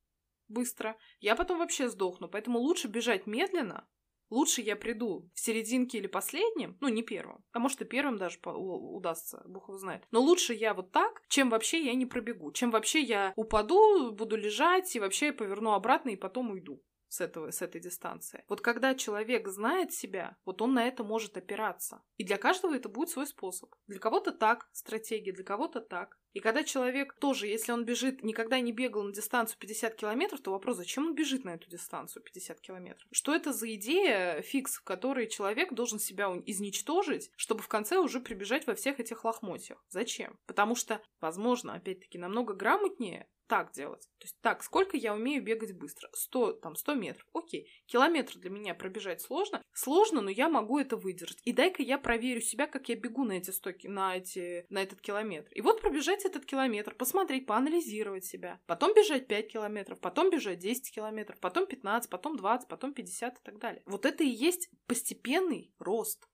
быстро, 0.48 0.96
я 1.20 1.36
потом 1.36 1.58
вообще 1.58 1.88
сдохну. 1.88 2.28
Поэтому 2.28 2.58
лучше 2.58 2.88
бежать 2.88 3.26
медленно, 3.26 3.88
Лучше 4.28 4.60
я 4.60 4.74
приду 4.74 5.30
в 5.34 5.40
серединке 5.40 5.98
или 5.98 6.08
последнем, 6.08 6.76
ну, 6.80 6.88
не 6.88 7.02
первым, 7.02 7.44
а 7.52 7.60
может 7.60 7.80
и 7.80 7.84
первым 7.84 8.18
даже 8.18 8.40
удастся, 8.44 9.42
бог 9.46 9.68
его 9.68 9.78
знает. 9.78 10.02
Но 10.10 10.20
лучше 10.20 10.52
я 10.52 10.74
вот 10.74 10.90
так, 10.90 11.22
чем 11.28 11.48
вообще 11.48 11.84
я 11.84 11.94
не 11.94 12.06
пробегу, 12.06 12.50
чем 12.50 12.72
вообще 12.72 13.00
я 13.00 13.32
упаду, 13.36 14.10
буду 14.12 14.36
лежать 14.36 14.94
и 14.96 15.00
вообще 15.00 15.26
я 15.26 15.32
поверну 15.32 15.72
обратно 15.72 16.10
и 16.10 16.16
потом 16.16 16.50
уйду 16.50 16.82
с, 17.16 17.20
этого, 17.20 17.50
с 17.50 17.62
этой 17.62 17.80
дистанции. 17.80 18.44
Вот 18.48 18.60
когда 18.60 18.94
человек 18.94 19.48
знает 19.48 19.92
себя, 19.92 20.36
вот 20.44 20.62
он 20.62 20.74
на 20.74 20.86
это 20.86 21.02
может 21.04 21.36
опираться. 21.36 22.02
И 22.16 22.24
для 22.24 22.36
каждого 22.36 22.74
это 22.74 22.88
будет 22.88 23.08
свой 23.08 23.26
способ. 23.26 23.74
Для 23.86 23.98
кого-то 23.98 24.32
так 24.32 24.68
стратегия, 24.72 25.32
для 25.32 25.44
кого-то 25.44 25.80
так. 25.80 26.18
И 26.36 26.40
когда 26.40 26.64
человек 26.64 27.14
тоже, 27.14 27.46
если 27.46 27.72
он 27.72 27.86
бежит, 27.86 28.22
никогда 28.22 28.60
не 28.60 28.70
бегал 28.70 29.04
на 29.04 29.12
дистанцию 29.12 29.58
50 29.58 29.94
километров, 29.94 30.40
то 30.40 30.50
вопрос, 30.50 30.76
зачем 30.76 31.06
он 31.06 31.14
бежит 31.14 31.44
на 31.44 31.54
эту 31.54 31.70
дистанцию 31.70 32.22
50 32.22 32.60
километров? 32.60 33.08
Что 33.10 33.34
это 33.34 33.54
за 33.54 33.74
идея, 33.74 34.42
фикс, 34.42 34.76
в 34.76 34.82
которой 34.82 35.28
человек 35.28 35.72
должен 35.72 35.98
себя 35.98 36.30
изничтожить, 36.44 37.30
чтобы 37.36 37.62
в 37.62 37.68
конце 37.68 37.96
уже 37.96 38.20
прибежать 38.20 38.66
во 38.66 38.74
всех 38.74 39.00
этих 39.00 39.24
лохмотьях? 39.24 39.82
Зачем? 39.88 40.38
Потому 40.46 40.74
что, 40.74 41.00
возможно, 41.22 41.72
опять-таки, 41.72 42.18
намного 42.18 42.52
грамотнее 42.52 43.28
так 43.46 43.72
делать. 43.72 44.02
То 44.18 44.24
есть 44.24 44.36
так, 44.40 44.62
сколько 44.62 44.96
я 44.96 45.14
умею 45.14 45.42
бегать 45.42 45.72
быстро? 45.72 46.08
100, 46.12 46.54
там, 46.54 46.76
100 46.76 46.94
метров. 46.94 47.26
Окей. 47.32 47.70
Километр 47.86 48.38
для 48.38 48.50
меня 48.50 48.74
пробежать 48.74 49.20
сложно. 49.20 49.62
Сложно, 49.72 50.20
но 50.20 50.30
я 50.30 50.48
могу 50.48 50.78
это 50.78 50.96
выдержать. 50.96 51.40
И 51.44 51.52
дай-ка 51.52 51.82
я 51.82 51.98
проверю 51.98 52.40
себя, 52.40 52.66
как 52.66 52.88
я 52.88 52.96
бегу 52.96 53.24
на 53.24 53.32
эти 53.32 53.50
100, 53.50 53.70
на, 53.84 54.16
эти, 54.16 54.66
на 54.70 54.82
этот 54.82 55.00
километр. 55.00 55.50
И 55.52 55.60
вот 55.60 55.80
пробежать 55.80 56.24
этот 56.24 56.44
километр, 56.44 56.94
посмотреть, 56.94 57.46
поанализировать 57.46 58.24
себя. 58.24 58.60
Потом 58.66 58.94
бежать 58.94 59.26
5 59.26 59.52
километров, 59.52 60.00
потом 60.00 60.30
бежать 60.30 60.58
10 60.58 60.94
километров, 60.94 61.38
потом 61.40 61.66
15, 61.66 62.10
потом 62.10 62.36
20, 62.36 62.68
потом 62.68 62.94
50 62.94 63.34
и 63.34 63.42
так 63.42 63.58
далее. 63.58 63.82
Вот 63.86 64.06
это 64.06 64.24
и 64.24 64.28
есть 64.28 64.70
постепенный 64.86 65.72
рост. 65.78 66.28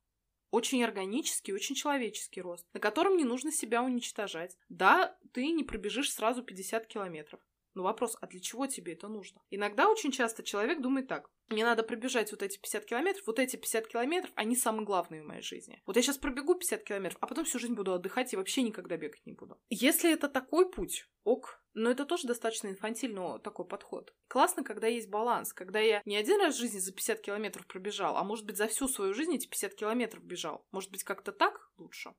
Очень 0.52 0.84
органический, 0.84 1.54
очень 1.54 1.74
человеческий 1.74 2.42
рост, 2.42 2.66
на 2.74 2.78
котором 2.78 3.16
не 3.16 3.24
нужно 3.24 3.50
себя 3.50 3.82
уничтожать. 3.82 4.58
Да, 4.68 5.16
ты 5.32 5.50
не 5.50 5.64
пробежишь 5.64 6.12
сразу 6.12 6.42
50 6.42 6.86
километров. 6.86 7.40
Но 7.74 7.82
вопрос, 7.82 8.16
а 8.20 8.26
для 8.26 8.40
чего 8.40 8.66
тебе 8.66 8.92
это 8.92 9.08
нужно? 9.08 9.40
Иногда 9.50 9.88
очень 9.88 10.12
часто 10.12 10.42
человек 10.42 10.80
думает 10.80 11.08
так. 11.08 11.30
Мне 11.48 11.64
надо 11.64 11.82
пробежать 11.82 12.30
вот 12.30 12.42
эти 12.42 12.58
50 12.58 12.84
километров, 12.86 13.26
вот 13.26 13.38
эти 13.38 13.56
50 13.56 13.88
километров, 13.88 14.32
они 14.36 14.56
самые 14.56 14.86
главные 14.86 15.22
в 15.22 15.26
моей 15.26 15.42
жизни. 15.42 15.82
Вот 15.86 15.96
я 15.96 16.02
сейчас 16.02 16.18
пробегу 16.18 16.54
50 16.54 16.82
километров, 16.82 17.18
а 17.20 17.26
потом 17.26 17.44
всю 17.44 17.58
жизнь 17.58 17.74
буду 17.74 17.92
отдыхать 17.92 18.32
и 18.32 18.36
вообще 18.36 18.62
никогда 18.62 18.96
бегать 18.96 19.24
не 19.26 19.32
буду. 19.32 19.60
Если 19.68 20.12
это 20.12 20.28
такой 20.28 20.70
путь, 20.70 21.06
ок, 21.24 21.62
но 21.74 21.90
это 21.90 22.04
тоже 22.06 22.26
достаточно 22.26 22.68
инфантильный 22.68 23.38
такой 23.40 23.66
подход. 23.66 24.14
Классно, 24.28 24.64
когда 24.64 24.86
есть 24.86 25.10
баланс, 25.10 25.52
когда 25.52 25.80
я 25.80 26.02
не 26.04 26.16
один 26.16 26.40
раз 26.40 26.54
в 26.54 26.58
жизни 26.58 26.78
за 26.78 26.92
50 26.92 27.20
километров 27.20 27.66
пробежал, 27.66 28.16
а 28.16 28.24
может 28.24 28.46
быть 28.46 28.56
за 28.56 28.68
всю 28.68 28.88
свою 28.88 29.12
жизнь 29.12 29.34
эти 29.34 29.46
50 29.46 29.74
километров 29.74 30.24
бежал. 30.24 30.66
Может 30.72 30.90
быть 30.90 31.04
как-то 31.04 31.32
так 31.32 31.70
лучше? 31.76 32.14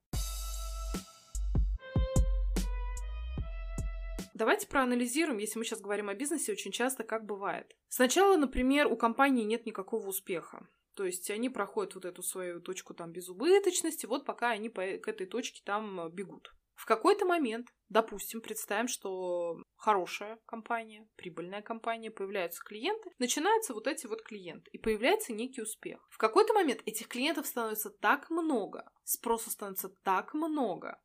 Давайте 4.34 4.68
проанализируем, 4.68 5.38
если 5.38 5.60
мы 5.60 5.66
сейчас 5.66 5.82
говорим 5.82 6.10
о 6.10 6.16
бизнесе, 6.16 6.52
очень 6.52 6.72
часто 6.72 7.04
как 7.04 7.26
бывает. 7.26 7.76
Сначала, 7.88 8.36
например, 8.36 8.88
у 8.88 8.98
компании 8.98 9.44
нет 9.44 9.66
никакого 9.66 10.08
успеха. 10.08 10.68
То 10.96 11.06
есть 11.06 11.30
они 11.30 11.50
проходят 11.50 11.96
вот 11.96 12.06
эту 12.06 12.24
свою 12.24 12.62
точку 12.62 12.94
там 12.94 13.12
безубыточности, 13.12 14.06
вот 14.06 14.26
пока 14.26 14.50
они 14.50 14.70
по, 14.70 14.82
к 14.98 15.08
этой 15.08 15.28
точке 15.28 15.62
там 15.64 16.10
бегут. 16.12 16.54
В 16.76 16.86
какой-то 16.86 17.26
момент, 17.26 17.68
допустим, 17.90 18.42
представим, 18.42 18.88
что 18.88 19.62
хорошая 19.76 20.40
компания, 20.46 21.08
прибыльная 21.16 21.62
компания, 21.62 22.10
появляются 22.10 22.64
клиенты, 22.64 23.12
начинаются 23.20 23.74
вот 23.74 23.88
эти 23.88 24.08
вот 24.08 24.24
клиенты, 24.24 24.70
и 24.72 24.78
появляется 24.78 25.34
некий 25.34 25.62
успех. 25.62 26.06
В 26.10 26.18
какой-то 26.18 26.54
момент 26.54 26.82
этих 26.86 27.08
клиентов 27.08 27.46
становится 27.46 27.90
так 27.90 28.30
много, 28.30 28.92
спроса 29.04 29.52
становится 29.52 29.90
так 30.04 30.34
много, 30.34 31.00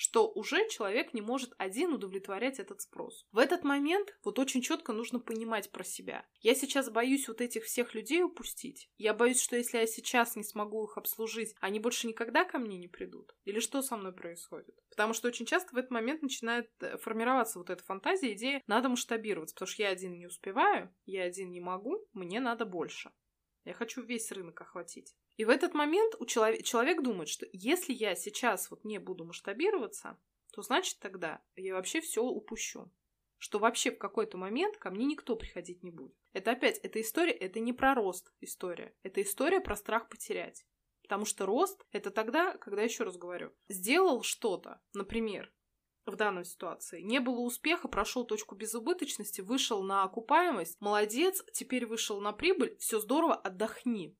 что 0.00 0.32
уже 0.32 0.66
человек 0.70 1.12
не 1.12 1.20
может 1.20 1.52
один 1.58 1.92
удовлетворять 1.92 2.58
этот 2.58 2.80
спрос. 2.80 3.26
В 3.32 3.38
этот 3.38 3.64
момент 3.64 4.16
вот 4.24 4.38
очень 4.38 4.62
четко 4.62 4.94
нужно 4.94 5.20
понимать 5.20 5.70
про 5.70 5.84
себя. 5.84 6.26
Я 6.40 6.54
сейчас 6.54 6.88
боюсь 6.88 7.28
вот 7.28 7.42
этих 7.42 7.64
всех 7.64 7.94
людей 7.94 8.22
упустить. 8.22 8.88
Я 8.96 9.12
боюсь, 9.12 9.42
что 9.42 9.56
если 9.56 9.76
я 9.76 9.86
сейчас 9.86 10.36
не 10.36 10.42
смогу 10.42 10.86
их 10.86 10.96
обслужить, 10.96 11.54
они 11.60 11.80
больше 11.80 12.06
никогда 12.06 12.44
ко 12.44 12.58
мне 12.58 12.78
не 12.78 12.88
придут. 12.88 13.36
Или 13.44 13.60
что 13.60 13.82
со 13.82 13.98
мной 13.98 14.14
происходит? 14.14 14.74
Потому 14.88 15.12
что 15.12 15.28
очень 15.28 15.44
часто 15.44 15.74
в 15.74 15.76
этот 15.76 15.90
момент 15.90 16.22
начинает 16.22 16.70
э, 16.80 16.96
формироваться 16.96 17.58
вот 17.58 17.68
эта 17.68 17.84
фантазия, 17.84 18.32
идея, 18.32 18.62
надо 18.66 18.88
масштабироваться, 18.88 19.54
потому 19.54 19.68
что 19.68 19.82
я 19.82 19.90
один 19.90 20.16
не 20.16 20.26
успеваю, 20.26 20.90
я 21.04 21.24
один 21.24 21.52
не 21.52 21.60
могу, 21.60 22.08
мне 22.14 22.40
надо 22.40 22.64
больше. 22.64 23.12
Я 23.64 23.74
хочу 23.74 24.00
весь 24.00 24.32
рынок 24.32 24.58
охватить. 24.62 25.14
И 25.40 25.44
в 25.46 25.48
этот 25.48 25.72
момент 25.72 26.16
у 26.18 26.26
человек, 26.26 26.64
человек 26.64 27.00
думает, 27.00 27.30
что 27.30 27.46
если 27.54 27.94
я 27.94 28.14
сейчас 28.14 28.70
вот 28.70 28.84
не 28.84 28.98
буду 28.98 29.24
масштабироваться, 29.24 30.18
то 30.52 30.60
значит 30.60 30.98
тогда 30.98 31.40
я 31.56 31.76
вообще 31.76 32.02
все 32.02 32.22
упущу. 32.22 32.92
Что 33.38 33.58
вообще 33.58 33.90
в 33.90 33.96
какой-то 33.96 34.36
момент 34.36 34.76
ко 34.76 34.90
мне 34.90 35.06
никто 35.06 35.36
приходить 35.36 35.82
не 35.82 35.90
будет. 35.90 36.14
Это 36.34 36.50
опять, 36.50 36.76
эта 36.80 37.00
история, 37.00 37.32
это 37.32 37.58
не 37.58 37.72
про 37.72 37.94
рост 37.94 38.30
история. 38.42 38.94
Это 39.02 39.22
история 39.22 39.60
про 39.60 39.76
страх 39.76 40.10
потерять. 40.10 40.66
Потому 41.00 41.24
что 41.24 41.46
рост– 41.46 41.86
это 41.90 42.10
тогда, 42.10 42.58
когда, 42.58 42.82
еще 42.82 43.04
раз 43.04 43.16
говорю, 43.16 43.50
сделал 43.70 44.22
что-то, 44.22 44.82
например, 44.92 45.50
в 46.04 46.16
данной 46.16 46.44
ситуации. 46.44 47.00
Не 47.00 47.18
было 47.18 47.40
успеха, 47.40 47.88
прошел 47.88 48.26
точку 48.26 48.56
безубыточности, 48.56 49.40
вышел 49.40 49.82
на 49.82 50.02
окупаемость, 50.02 50.78
молодец, 50.82 51.42
теперь 51.54 51.86
вышел 51.86 52.20
на 52.20 52.34
прибыль, 52.34 52.76
все 52.78 53.00
здорово, 53.00 53.36
отдохни. 53.36 54.18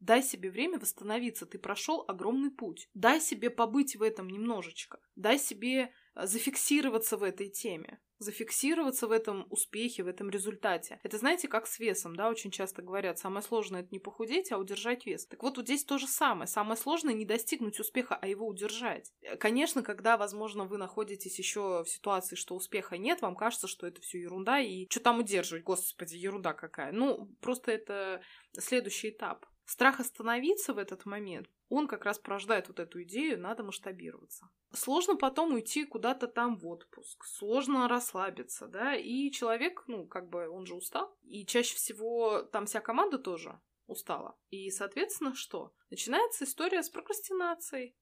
Дай 0.00 0.22
себе 0.22 0.50
время 0.50 0.78
восстановиться, 0.78 1.46
ты 1.46 1.58
прошел 1.58 2.04
огромный 2.08 2.50
путь. 2.50 2.88
Дай 2.94 3.20
себе 3.20 3.50
побыть 3.50 3.96
в 3.96 4.02
этом 4.02 4.28
немножечко. 4.28 4.98
Дай 5.14 5.38
себе 5.38 5.92
э, 6.14 6.26
зафиксироваться 6.26 7.16
в 7.16 7.22
этой 7.22 7.50
теме. 7.50 8.00
зафиксироваться 8.20 9.06
в 9.08 9.12
этом 9.12 9.46
успехе, 9.50 10.02
в 10.02 10.06
этом 10.06 10.30
результате. 10.30 11.00
Это 11.02 11.16
знаете, 11.16 11.48
как 11.48 11.66
с 11.66 11.78
весом, 11.78 12.14
да, 12.14 12.28
очень 12.28 12.50
часто 12.50 12.82
говорят, 12.82 13.18
самое 13.18 13.42
сложное 13.42 13.80
это 13.80 13.88
не 13.92 13.98
похудеть, 13.98 14.52
а 14.52 14.58
удержать 14.58 15.06
вес. 15.06 15.26
Так 15.26 15.42
вот, 15.42 15.56
вот 15.56 15.64
здесь 15.66 15.84
то 15.84 15.96
же 15.98 16.06
самое. 16.06 16.46
Самое 16.46 16.76
сложное 16.76 17.14
не 17.14 17.24
достигнуть 17.24 17.80
успеха, 17.80 18.16
а 18.20 18.26
его 18.26 18.46
удержать. 18.46 19.10
Конечно, 19.38 19.82
когда, 19.82 20.18
возможно, 20.18 20.64
вы 20.64 20.76
находитесь 20.76 21.38
еще 21.38 21.82
в 21.82 21.88
ситуации, 21.88 22.36
что 22.36 22.54
успеха 22.54 22.98
нет, 22.98 23.22
вам 23.22 23.34
кажется, 23.34 23.66
что 23.66 23.86
это 23.86 24.02
все 24.02 24.20
ерунда, 24.20 24.60
и 24.60 24.86
что 24.90 25.00
там 25.00 25.20
удерживать, 25.20 25.64
господи, 25.64 26.16
ерунда 26.16 26.52
какая. 26.52 26.92
Ну, 26.92 27.34
просто 27.40 27.72
это 27.72 28.20
следующий 28.52 29.10
этап. 29.10 29.46
Страх 29.70 30.00
остановиться 30.00 30.74
в 30.74 30.78
этот 30.78 31.06
момент, 31.06 31.48
он 31.68 31.86
как 31.86 32.04
раз 32.04 32.18
порождает 32.18 32.66
вот 32.66 32.80
эту 32.80 33.04
идею, 33.04 33.38
надо 33.38 33.62
масштабироваться. 33.62 34.50
Сложно 34.72 35.14
потом 35.14 35.54
уйти 35.54 35.84
куда-то 35.84 36.26
там 36.26 36.56
в 36.56 36.66
отпуск, 36.66 37.24
сложно 37.24 37.86
расслабиться, 37.86 38.66
да, 38.66 38.96
и 38.96 39.30
человек, 39.30 39.84
ну, 39.86 40.08
как 40.08 40.28
бы 40.28 40.48
он 40.48 40.66
же 40.66 40.74
устал, 40.74 41.16
и 41.22 41.46
чаще 41.46 41.76
всего 41.76 42.42
там 42.42 42.66
вся 42.66 42.80
команда 42.80 43.16
тоже 43.16 43.60
устала. 43.86 44.36
И, 44.48 44.72
соответственно, 44.72 45.36
что? 45.36 45.72
Начинается 45.88 46.46
история 46.46 46.82
с 46.82 46.90
прокрастинацией. 46.90 47.94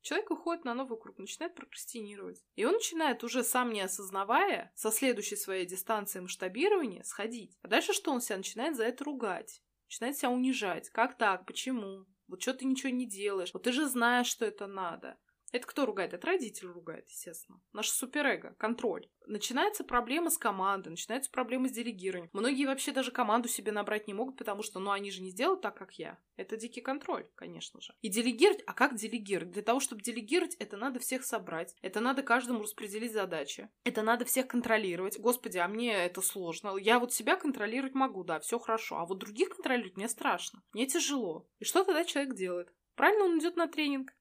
Человек 0.00 0.32
уходит 0.32 0.64
на 0.64 0.74
новый 0.74 0.98
круг, 0.98 1.18
начинает 1.18 1.54
прокрастинировать. 1.54 2.42
И 2.56 2.64
он 2.64 2.72
начинает 2.72 3.22
уже 3.22 3.44
сам 3.44 3.72
не 3.72 3.82
осознавая, 3.82 4.72
со 4.74 4.90
следующей 4.90 5.36
своей 5.36 5.66
дистанции 5.66 6.18
масштабирования 6.18 7.04
сходить. 7.04 7.56
А 7.62 7.68
дальше 7.68 7.92
что 7.92 8.10
он 8.10 8.20
себя 8.20 8.38
начинает 8.38 8.74
за 8.74 8.82
это 8.82 9.04
ругать? 9.04 9.62
Начинает 9.92 10.16
себя 10.16 10.30
унижать. 10.30 10.88
Как 10.88 11.18
так? 11.18 11.44
Почему? 11.44 12.06
Вот 12.26 12.40
что 12.40 12.54
ты 12.54 12.64
ничего 12.64 12.88
не 12.88 13.06
делаешь? 13.06 13.50
Вот 13.52 13.64
ты 13.64 13.72
же 13.72 13.86
знаешь, 13.86 14.26
что 14.26 14.46
это 14.46 14.66
надо. 14.66 15.18
Это 15.52 15.66
кто 15.66 15.84
ругает? 15.84 16.14
Это 16.14 16.26
родитель 16.26 16.68
ругает, 16.68 17.06
естественно. 17.08 17.60
Наш 17.74 17.90
суперэго, 17.90 18.54
контроль. 18.58 19.08
Начинается 19.26 19.84
проблема 19.84 20.30
с 20.30 20.38
командой, 20.38 20.88
начинаются 20.88 21.30
проблемы 21.30 21.68
с 21.68 21.72
делегированием. 21.72 22.30
Многие 22.32 22.64
вообще 22.64 22.90
даже 22.90 23.10
команду 23.10 23.48
себе 23.48 23.70
набрать 23.70 24.08
не 24.08 24.14
могут, 24.14 24.38
потому 24.38 24.62
что, 24.62 24.80
ну, 24.80 24.90
они 24.90 25.10
же 25.10 25.22
не 25.22 25.30
сделают 25.30 25.60
так, 25.60 25.76
как 25.76 25.92
я. 25.98 26.18
Это 26.36 26.56
дикий 26.56 26.80
контроль, 26.80 27.28
конечно 27.34 27.82
же. 27.82 27.94
И 28.00 28.08
делегировать, 28.08 28.62
а 28.66 28.72
как 28.72 28.94
делегировать? 28.96 29.52
Для 29.52 29.62
того, 29.62 29.78
чтобы 29.78 30.00
делегировать, 30.00 30.54
это 30.56 30.78
надо 30.78 30.98
всех 31.00 31.22
собрать, 31.22 31.76
это 31.82 32.00
надо 32.00 32.22
каждому 32.22 32.62
распределить 32.62 33.12
задачи, 33.12 33.68
это 33.84 34.02
надо 34.02 34.24
всех 34.24 34.48
контролировать. 34.48 35.18
Господи, 35.18 35.58
а 35.58 35.68
мне 35.68 35.92
это 35.92 36.22
сложно. 36.22 36.76
Я 36.78 36.98
вот 36.98 37.12
себя 37.12 37.36
контролировать 37.36 37.94
могу, 37.94 38.24
да, 38.24 38.40
все 38.40 38.58
хорошо, 38.58 38.96
а 38.96 39.04
вот 39.04 39.18
других 39.18 39.50
контролировать 39.50 39.98
мне 39.98 40.08
страшно, 40.08 40.62
мне 40.72 40.86
тяжело. 40.86 41.46
И 41.58 41.64
что 41.64 41.84
тогда 41.84 42.04
человек 42.04 42.34
делает? 42.34 42.72
Правильно, 42.94 43.24
он 43.24 43.38
идет 43.38 43.56
на 43.56 43.68
тренинг 43.68 44.12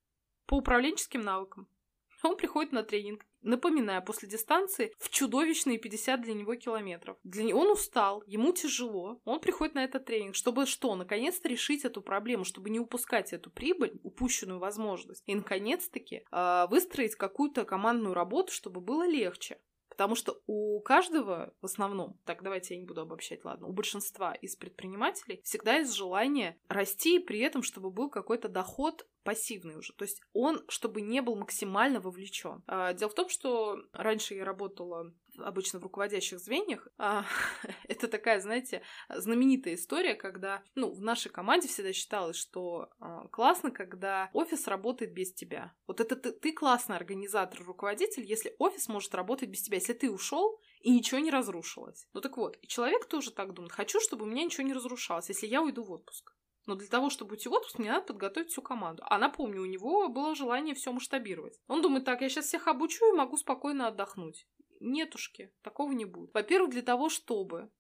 по 0.52 0.56
управленческим 0.56 1.22
навыкам. 1.22 1.66
Он 2.24 2.36
приходит 2.36 2.74
на 2.74 2.84
тренинг, 2.84 3.26
напоминая, 3.42 4.02
после 4.02 4.28
дистанции 4.28 4.94
в 5.00 5.10
чудовищные 5.10 5.80
50 5.80 6.22
для 6.22 6.34
него 6.34 6.56
километров. 6.56 7.16
Для 7.24 7.46
него 7.46 7.62
он 7.62 7.72
устал, 7.72 8.22
ему 8.28 8.52
тяжело. 8.52 9.22
Он 9.24 9.40
приходит 9.40 9.76
на 9.76 9.84
этот 9.86 10.04
тренинг, 10.04 10.36
чтобы 10.36 10.66
что? 10.66 10.94
Наконец-то 10.98 11.48
решить 11.48 11.86
эту 11.86 12.02
проблему, 12.02 12.44
чтобы 12.44 12.70
не 12.70 12.82
упускать 12.82 13.32
эту 13.32 13.50
прибыль, 13.50 13.98
упущенную 14.04 14.60
возможность. 14.60 15.24
И, 15.26 15.34
наконец-таки, 15.34 16.26
э, 16.30 16.68
выстроить 16.70 17.16
какую-то 17.16 17.64
командную 17.64 18.14
работу, 18.14 18.52
чтобы 18.52 18.82
было 18.82 19.08
легче. 19.08 19.58
Потому 19.92 20.16
что 20.16 20.42
у 20.48 20.80
каждого, 20.80 21.54
в 21.62 21.66
основном, 21.66 22.18
так 22.24 22.44
давайте 22.44 22.76
я 22.76 22.80
не 22.80 22.88
буду 22.88 23.02
обобщать, 23.02 23.44
ладно, 23.44 23.68
у 23.68 23.74
большинства 23.74 24.34
из 24.34 24.56
предпринимателей 24.56 25.42
всегда 25.44 25.76
есть 25.76 25.94
желание 25.94 26.58
расти, 26.70 27.20
при 27.20 27.40
этом, 27.40 27.62
чтобы 27.62 27.92
был 27.92 28.10
какой-то 28.10 28.48
доход 28.48 29.06
пассивный 29.24 29.76
уже. 29.76 29.94
То 29.94 30.04
есть 30.04 30.22
он, 30.32 30.64
чтобы 30.70 31.02
не 31.02 31.22
был 31.22 31.36
максимально 31.36 32.00
вовлечен. 32.00 32.64
А, 32.68 32.94
дело 32.94 33.12
в 33.12 33.16
том, 33.16 33.28
что 33.28 33.80
раньше 33.92 34.34
я 34.34 34.46
работала 34.46 35.14
обычно 35.38 35.80
в 35.80 35.84
руководящих 35.84 36.40
звеньях. 36.40 36.88
А, 36.98 37.26
это 37.88 38.08
такая, 38.08 38.40
знаете, 38.40 38.82
знаменитая 39.10 39.76
история, 39.76 40.16
когда, 40.16 40.64
ну, 40.76 40.92
в 40.92 41.02
нашей 41.02 41.30
команде 41.30 41.68
всегда 41.68 41.94
считалось, 41.94 42.38
что 42.38 42.90
а, 43.00 43.28
классно, 43.28 43.72
когда 43.72 44.30
офис 44.34 44.68
работает 44.68 45.14
без 45.14 45.34
тебя. 45.34 45.74
Вот 45.88 46.00
это 46.00 46.16
ты, 46.16 46.32
ты 46.32 46.54
классный 46.54 46.96
организатор, 46.96 47.64
руководитель, 47.64 48.24
если 48.24 48.56
офис 48.60 48.88
может 48.88 49.14
работать 49.16 49.50
без 49.50 49.62
тебя, 49.62 49.78
если 49.78 49.94
ты 49.94 50.12
ушел 50.12 50.60
и 50.82 50.92
ничего 50.92 51.20
не 51.20 51.32
разрушилось. 51.32 52.08
Ну 52.14 52.22
так 52.22 52.38
вот, 52.38 52.58
и 52.62 52.68
человек 52.68 53.06
тоже 53.06 53.32
так 53.32 53.54
думает, 53.54 53.72
хочу, 53.72 54.00
чтобы 54.00 54.26
у 54.26 54.28
меня 54.28 54.44
ничего 54.44 54.66
не 54.66 54.74
разрушалось, 54.74 55.30
если 55.30 55.48
я 55.48 55.62
уйду 55.62 55.84
в 55.84 55.92
отпуск. 55.92 56.34
Но 56.68 56.76
для 56.76 56.88
того, 56.88 57.10
чтобы 57.10 57.32
уйти 57.32 57.50
в 57.50 57.54
отпуск, 57.54 57.80
мне 57.80 57.92
надо 57.92 58.06
подготовить 58.06 58.50
всю 58.50 58.62
команду. 58.62 59.04
А 59.08 59.18
напомню, 59.18 59.62
у 59.62 59.66
него 59.66 60.08
было 60.10 60.36
желание 60.36 60.76
все 60.76 60.92
масштабировать. 60.92 61.60
Он 61.68 61.82
думает, 61.82 62.06
так, 62.06 62.22
я 62.22 62.30
сейчас 62.30 62.46
всех 62.46 62.68
обучу 62.68 63.14
и 63.14 63.18
могу 63.18 63.38
спокойно 63.38 63.88
отдохнуть. 63.88 64.48
Нетушки, 64.82 65.54
такого 65.62 65.92
не 65.92 66.06
будет. 66.06 66.34
Во-первых, 66.34 66.72
для 66.72 66.82
того, 66.82 67.10
чтобы 67.10 67.72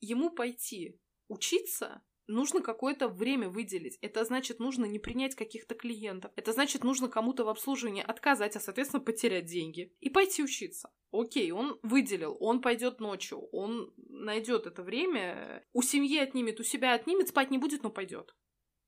ему 0.00 0.30
пойти 0.30 1.00
учиться, 1.28 2.02
нужно 2.26 2.60
какое-то 2.60 3.08
время 3.08 3.48
выделить. 3.48 3.98
Это 4.00 4.24
значит, 4.24 4.60
нужно 4.60 4.84
не 4.84 4.98
принять 4.98 5.34
каких-то 5.34 5.74
клиентов. 5.74 6.32
Это 6.36 6.52
значит, 6.52 6.84
нужно 6.84 7.08
кому-то 7.08 7.44
в 7.44 7.48
обслуживании 7.48 8.02
отказать, 8.02 8.56
а, 8.56 8.60
соответственно, 8.60 9.02
потерять 9.02 9.46
деньги. 9.46 9.92
И 10.00 10.10
пойти 10.10 10.42
учиться. 10.42 10.90
Окей, 11.12 11.50
он 11.50 11.78
выделил, 11.82 12.36
он 12.40 12.60
пойдет 12.60 13.00
ночью, 13.00 13.48
он 13.52 13.92
найдет 13.96 14.66
это 14.66 14.82
время, 14.82 15.66
у 15.72 15.82
семьи 15.82 16.18
отнимет, 16.18 16.60
у 16.60 16.62
себя 16.62 16.94
отнимет, 16.94 17.28
спать 17.28 17.50
не 17.50 17.58
будет, 17.58 17.82
но 17.82 17.90
пойдет. 17.90 18.34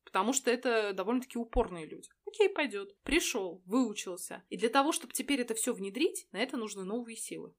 Потому 0.04 0.32
что 0.32 0.50
это 0.50 0.92
довольно-таки 0.92 1.38
упорные 1.38 1.86
люди. 1.86 2.08
Окей, 2.32 2.48
пойдет. 2.48 2.96
Пришел, 3.02 3.62
выучился. 3.66 4.42
И 4.48 4.56
для 4.56 4.70
того, 4.70 4.92
чтобы 4.92 5.12
теперь 5.12 5.42
это 5.42 5.54
все 5.54 5.74
внедрить, 5.74 6.26
на 6.32 6.38
это 6.38 6.56
нужны 6.56 6.82
новые 6.82 7.16
силы. 7.16 7.54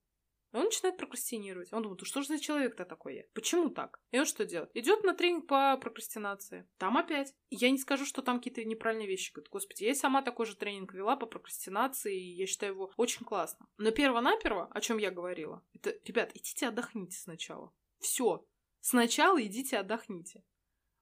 И 0.52 0.58
он 0.58 0.66
начинает 0.66 0.98
прокрастинировать. 0.98 1.72
Он 1.72 1.84
думает, 1.84 2.02
ну 2.02 2.06
что 2.06 2.22
же 2.22 2.28
за 2.28 2.40
человек-то 2.40 2.84
такой 2.84 3.16
я? 3.18 3.24
Почему 3.36 3.70
так? 3.70 4.00
И 4.10 4.18
он 4.20 4.26
что 4.26 4.46
делает? 4.46 4.72
Идет 4.74 5.04
на 5.04 5.14
тренинг 5.14 5.46
по 5.46 5.78
прокрастинации. 5.78 6.68
Там 6.78 6.98
опять. 6.98 7.36
Я 7.52 7.70
не 7.70 7.78
скажу, 7.78 8.06
что 8.06 8.24
там 8.24 8.38
какие-то 8.38 8.64
неправильные 8.66 9.08
вещи. 9.08 9.32
Говорит, 9.32 9.52
господи, 9.52 9.84
я 9.84 9.94
сама 9.94 10.24
такой 10.24 10.48
же 10.48 10.56
тренинг 10.56 10.92
вела 10.94 11.18
по 11.18 11.28
прокрастинации, 11.28 12.20
и 12.20 12.36
я 12.36 12.48
считаю 12.48 12.74
его 12.74 12.92
очень 12.98 13.26
классно. 13.26 13.68
Но 13.78 13.92
перво-наперво, 13.92 14.70
о 14.72 14.82
чем 14.82 14.98
я 14.98 15.12
говорила, 15.12 15.64
это, 15.76 15.96
ребят, 16.04 16.32
идите 16.34 16.68
отдохните 16.68 17.18
сначала. 17.18 17.72
Все. 18.00 18.44
Сначала 18.80 19.44
идите 19.44 19.78
отдохните. 19.78 20.44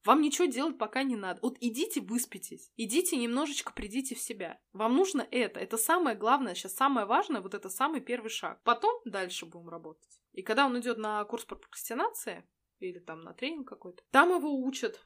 Вам 0.04 0.22
ничего 0.22 0.46
делать 0.46 0.78
пока 0.78 1.04
не 1.04 1.16
надо. 1.16 1.40
Вот 1.42 1.58
идите 1.60 2.02
выспитесь. 2.02 2.72
Идите 2.76 3.18
немножечко 3.18 3.72
придите 3.74 4.16
в 4.16 4.20
себя. 4.20 4.60
Вам 4.74 4.96
нужно 4.96 5.28
это. 5.30 5.60
Это 5.60 5.78
самое 5.78 6.16
главное, 6.16 6.56
сейчас 6.56 6.74
самое 6.74 7.06
важное, 7.06 7.42
вот 7.42 7.54
это 7.54 7.70
самый 7.70 8.02
первый 8.02 8.30
шаг. 8.30 8.62
Потом 8.64 9.00
дальше 9.06 9.46
будем 9.46 9.70
работать. 9.70 10.20
И 10.32 10.42
когда 10.42 10.66
он 10.66 10.80
идет 10.80 10.98
на 10.98 11.24
курс 11.26 11.46
по 11.46 11.56
прокрастинации, 11.56 12.44
или 12.80 13.00
там 13.00 13.22
на 13.22 13.34
тренинг 13.34 13.68
какой-то, 13.68 14.02
там 14.12 14.30
его 14.36 14.60
учат 14.60 15.06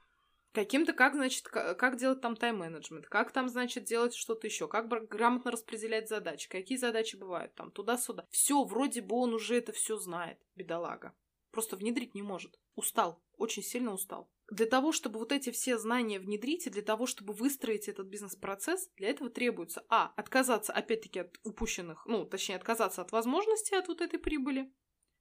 каким-то, 0.54 0.94
как, 0.94 1.16
значит, 1.16 1.48
как 1.50 1.98
делать 1.98 2.22
там 2.22 2.36
тайм-менеджмент, 2.36 3.08
как 3.08 3.32
там, 3.32 3.50
значит, 3.50 3.84
делать 3.84 4.16
что-то 4.16 4.48
еще, 4.48 4.70
как 4.70 4.88
грамотно 4.88 5.52
распределять 5.52 6.08
задачи, 6.08 6.48
какие 6.48 6.78
задачи 6.78 7.18
бывают 7.18 7.54
там, 7.56 7.72
туда-сюда. 7.72 8.26
Все, 8.30 8.64
вроде 8.64 9.02
бы 9.02 9.18
он 9.18 9.34
уже 9.34 9.58
это 9.58 9.74
все 9.74 9.98
знает, 9.98 10.40
бедолага. 10.56 11.14
Просто 11.52 11.76
внедрить 11.76 12.16
не 12.16 12.22
может. 12.22 12.58
Устал, 12.76 13.22
очень 13.38 13.64
сильно 13.64 13.94
устал. 13.94 14.30
Для 14.50 14.68
того, 14.68 14.92
чтобы 14.92 15.20
вот 15.20 15.32
эти 15.32 15.50
все 15.50 15.78
знания 15.78 16.20
внедрить, 16.20 16.68
и 16.68 16.70
для 16.70 16.84
того, 16.84 17.08
чтобы 17.08 17.34
выстроить 17.34 17.88
этот 17.88 18.08
бизнес-процесс, 18.08 18.90
для 18.96 19.10
этого 19.10 19.30
требуется, 19.30 19.84
а, 19.90 20.14
отказаться, 20.16 20.72
опять-таки, 20.72 21.20
от 21.22 21.40
упущенных, 21.44 22.06
ну, 22.06 22.26
точнее, 22.26 22.56
отказаться 22.56 23.02
от 23.02 23.12
возможности 23.12 23.74
от 23.74 23.88
вот 23.88 24.02
этой 24.02 24.20
прибыли, 24.20 24.72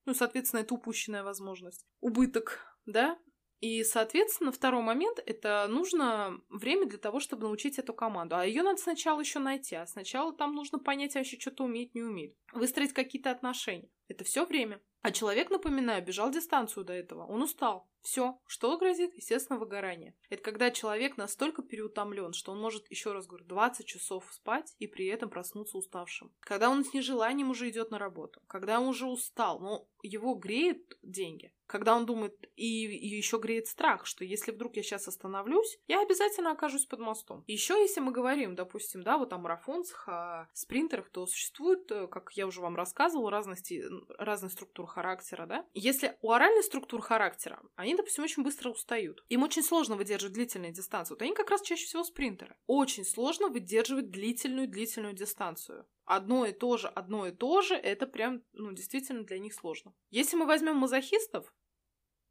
ну, 0.04 0.12
соответственно, 0.12 0.60
это 0.60 0.74
упущенная 0.74 1.22
возможность, 1.22 1.86
убыток, 2.00 2.60
да, 2.84 3.18
и, 3.64 3.82
соответственно, 3.82 4.52
второй 4.52 4.82
момент– 4.82 5.22
это 5.26 5.66
нужно 5.70 6.38
время 6.50 6.86
для 6.86 6.98
того, 6.98 7.18
чтобы 7.18 7.44
научить 7.44 7.78
эту 7.78 7.94
команду. 7.94 8.36
А 8.36 8.44
ее 8.44 8.62
надо 8.62 8.78
сначала 8.78 9.20
еще 9.20 9.38
найти, 9.38 9.74
а 9.74 9.86
сначала 9.86 10.34
там 10.34 10.54
нужно 10.54 10.78
понять 10.78 11.14
вообще, 11.14 11.40
что-то 11.40 11.64
умеет, 11.64 11.94
не 11.94 12.02
умеет. 12.02 12.36
Выстроить 12.52 12.92
какие-то 12.92 13.30
отношения. 13.30 13.88
Это 14.08 14.22
все 14.22 14.44
время. 14.44 14.82
А 15.04 15.12
человек, 15.12 15.50
напоминаю, 15.50 16.02
бежал 16.02 16.30
дистанцию 16.30 16.82
до 16.82 16.94
этого. 16.94 17.26
Он 17.26 17.42
устал. 17.42 17.86
Все, 18.00 18.40
что 18.46 18.78
грозит? 18.78 19.14
Естественно, 19.14 19.58
выгорание. 19.58 20.14
Это 20.30 20.42
когда 20.42 20.70
человек 20.70 21.18
настолько 21.18 21.62
переутомлен, 21.62 22.32
что 22.32 22.52
он 22.52 22.60
может, 22.60 22.90
еще 22.90 23.12
раз 23.12 23.26
говорю, 23.26 23.44
20 23.44 23.84
часов 23.84 24.24
спать 24.30 24.74
и 24.78 24.86
при 24.86 25.04
этом 25.08 25.28
проснуться 25.28 25.76
уставшим. 25.76 26.32
Когда 26.40 26.70
он 26.70 26.86
с 26.86 26.94
нежеланием 26.94 27.50
уже 27.50 27.68
идет 27.68 27.90
на 27.90 27.98
работу, 27.98 28.40
когда 28.46 28.80
он 28.80 28.88
уже 28.88 29.04
устал, 29.04 29.60
но 29.60 29.86
его 30.02 30.34
греет 30.36 30.98
деньги, 31.02 31.52
когда 31.74 31.96
он 31.96 32.06
думает, 32.06 32.36
и, 32.54 32.86
и 32.86 33.16
еще 33.16 33.38
греет 33.38 33.66
страх, 33.66 34.06
что 34.06 34.24
если 34.24 34.52
вдруг 34.52 34.76
я 34.76 34.84
сейчас 34.84 35.08
остановлюсь, 35.08 35.76
я 35.88 36.02
обязательно 36.02 36.52
окажусь 36.52 36.86
под 36.86 37.00
мостом. 37.00 37.42
Еще 37.48 37.74
если 37.80 37.98
мы 37.98 38.12
говорим, 38.12 38.54
допустим, 38.54 39.02
да, 39.02 39.18
вот 39.18 39.32
о 39.32 39.38
марафонцах, 39.38 40.06
о 40.06 40.48
спринтерах, 40.52 41.10
то 41.10 41.26
существует, 41.26 41.90
э, 41.90 42.06
как 42.06 42.30
я 42.34 42.46
уже 42.46 42.60
вам 42.60 42.76
рассказывала, 42.76 43.28
разности, 43.28 43.82
разные 44.18 44.50
структуры 44.50 44.86
характера, 44.86 45.46
да. 45.46 45.66
Если 45.74 46.16
у 46.22 46.30
оральной 46.30 46.62
структуры 46.62 47.02
характера, 47.02 47.60
они, 47.74 47.96
допустим, 47.96 48.22
очень 48.22 48.44
быстро 48.44 48.70
устают. 48.70 49.24
Им 49.28 49.42
очень 49.42 49.64
сложно 49.64 49.96
выдерживать 49.96 50.34
длительные 50.34 50.70
дистанции. 50.70 51.14
Вот 51.14 51.22
они 51.22 51.34
как 51.34 51.50
раз 51.50 51.60
чаще 51.62 51.86
всего 51.86 52.04
спринтеры. 52.04 52.54
Очень 52.68 53.04
сложно 53.04 53.48
выдерживать 53.48 54.10
длительную-длительную 54.10 55.14
дистанцию. 55.14 55.88
одно 56.04 56.46
и 56.46 56.52
то 56.52 56.76
же, 56.76 56.86
одно 56.86 57.26
и 57.26 57.32
то 57.32 57.62
же, 57.62 57.74
это 57.74 58.06
прям, 58.06 58.42
ну, 58.52 58.72
действительно 58.72 59.24
для 59.24 59.38
них 59.38 59.54
сложно. 59.54 59.92
Если 60.10 60.36
мы 60.36 60.46
возьмем 60.46 60.76
мазохистов, 60.76 61.52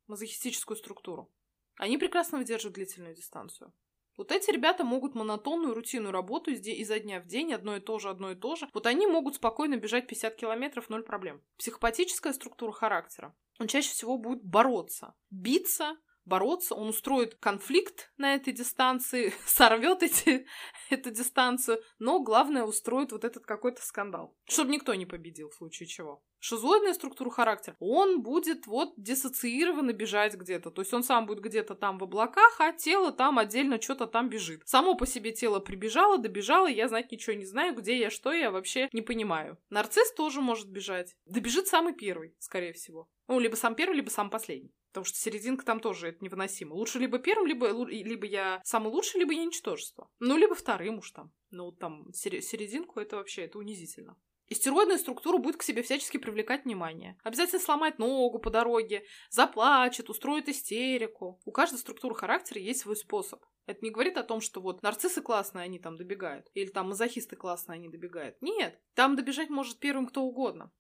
мазохистическую 0.08 0.78
структуру, 0.78 1.32
они 1.78 1.98
прекрасно 1.98 2.38
выдерживают 2.38 2.76
длительную 2.76 3.16
дистанцию. 3.16 3.74
Вот 4.16 4.32
эти 4.32 4.52
ребята 4.52 4.84
могут 4.84 5.16
монотонную, 5.16 5.74
рутинную 5.74 6.12
работу 6.12 6.52
изо 6.52 7.00
дня 7.00 7.20
в 7.20 7.26
день, 7.26 7.52
одно 7.52 7.78
и 7.78 7.80
то 7.80 7.98
же, 7.98 8.10
одно 8.10 8.32
и 8.32 8.36
то 8.36 8.56
же. 8.56 8.70
Вот 8.74 8.86
они 8.86 9.08
могут 9.08 9.36
спокойно 9.36 9.76
бежать 9.78 10.08
50 10.08 10.36
километров, 10.36 10.90
ноль 10.90 11.04
проблем. 11.04 11.42
Психопатическая 11.58 12.34
структура 12.34 12.72
характера. 12.72 13.36
Он 13.60 13.68
чаще 13.68 13.90
всего 13.90 14.18
будет 14.18 14.44
бороться, 14.44 15.16
биться, 15.32 15.98
бороться, 16.26 16.76
он 16.76 16.90
устроит 16.90 17.36
конфликт 17.36 18.12
на 18.18 18.36
этой 18.36 18.54
дистанции, 18.54 19.34
сорвет 19.46 20.04
эти, 20.04 20.46
эту 20.90 21.12
дистанцию, 21.12 21.82
но 22.00 22.20
главное 22.22 22.64
устроит 22.64 23.12
вот 23.12 23.24
этот 23.24 23.46
какой-то 23.46 23.82
скандал, 23.82 24.36
чтобы 24.46 24.72
никто 24.72 24.94
не 24.94 25.06
победил 25.06 25.50
в 25.50 25.56
случае 25.56 25.88
чего. 25.88 26.24
Шизоидная 26.40 26.94
структура 26.94 27.30
характера, 27.30 27.78
он 27.80 28.22
будет 28.22 28.68
вот 28.68 28.94
диссоциированно 28.98 29.94
бежать 29.94 30.36
где-то, 30.36 30.72
то 30.72 30.82
есть 30.82 30.94
он 30.94 31.02
сам 31.04 31.26
будет 31.26 31.40
где-то 31.40 31.74
там 31.74 31.98
в 31.98 32.04
облаках, 32.04 32.60
а 32.60 32.74
тело 32.74 33.14
там 33.14 33.40
отдельно 33.40 33.82
что-то 33.82 34.08
там 34.08 34.28
бежит. 34.28 34.62
Само 34.66 34.96
по 34.96 35.08
себе 35.08 35.32
тело 35.32 35.60
прибежало, 35.60 36.18
добежало, 36.18 36.68
я 36.68 36.90
знать 36.90 37.12
ничего 37.14 37.36
не 37.36 37.46
знаю, 37.46 37.76
где 37.76 37.98
я, 37.98 38.10
что 38.10 38.34
я 38.34 38.52
вообще 38.52 38.90
не 38.92 39.02
понимаю. 39.02 39.58
Нарцисс 39.70 40.14
тоже 40.14 40.42
может 40.42 40.70
бежать. 40.70 41.16
Добежит 41.26 41.68
самый 41.68 41.94
первый, 41.94 42.36
скорее 42.40 42.74
всего. 42.74 43.08
Ну, 43.30 43.40
либо 43.40 43.56
сам 43.56 43.74
первый, 43.74 43.96
либо 43.96 44.10
сам 44.10 44.30
последний. 44.30 44.74
Потому 44.94 45.06
что 45.06 45.18
серединка 45.18 45.66
там 45.66 45.80
тоже 45.80 46.10
это 46.10 46.24
невыносимо. 46.24 46.76
Лучше 46.76 47.00
либо 47.00 47.18
первым, 47.18 47.48
либо, 47.48 47.68
либо 47.88 48.28
я 48.28 48.62
самый 48.64 48.90
лучший, 48.90 49.20
либо 49.20 49.34
я 49.34 49.44
ничтожество. 49.44 50.08
Ну, 50.20 50.38
либо 50.38 50.54
вторым 50.54 51.00
уж 51.00 51.10
там. 51.10 51.32
Ну, 51.50 51.72
там 51.72 52.14
серединку 52.14 53.00
это 53.00 53.16
вообще, 53.16 53.46
это 53.46 53.58
унизительно. 53.58 54.16
Истероидная 54.50 55.00
структура 55.00 55.40
будет 55.40 55.58
к 55.58 55.64
себе 55.64 55.82
всячески 55.82 56.18
привлекать 56.18 56.66
внимание. 56.66 57.18
Обязательно 57.24 57.60
сломает 57.60 57.98
ногу 57.98 58.38
по 58.38 58.52
дороге, 58.52 59.04
заплачет, 59.32 60.12
устроит 60.12 60.48
истерику. 60.48 61.42
У 61.44 61.52
каждой 61.52 61.80
структуры 61.80 62.14
характера 62.14 62.62
есть 62.62 62.82
свой 62.82 62.96
способ. 62.96 63.44
Это 63.66 63.80
не 63.84 63.90
говорит 63.90 64.16
о 64.18 64.24
том, 64.24 64.42
что 64.42 64.62
вот 64.62 64.84
нарциссы 64.84 65.24
классные, 65.24 65.64
они 65.64 65.80
там 65.80 65.96
добегают. 65.96 66.52
Или 66.54 66.70
там 66.70 66.90
мазохисты 66.90 67.36
классные, 67.36 67.78
они 67.78 67.90
добегают. 67.90 68.40
Нет. 68.42 68.80
Там 68.94 69.16
добежать 69.16 69.50
может 69.50 69.80
первым 69.80 70.06
кто 70.06 70.22
угодно. 70.22 70.72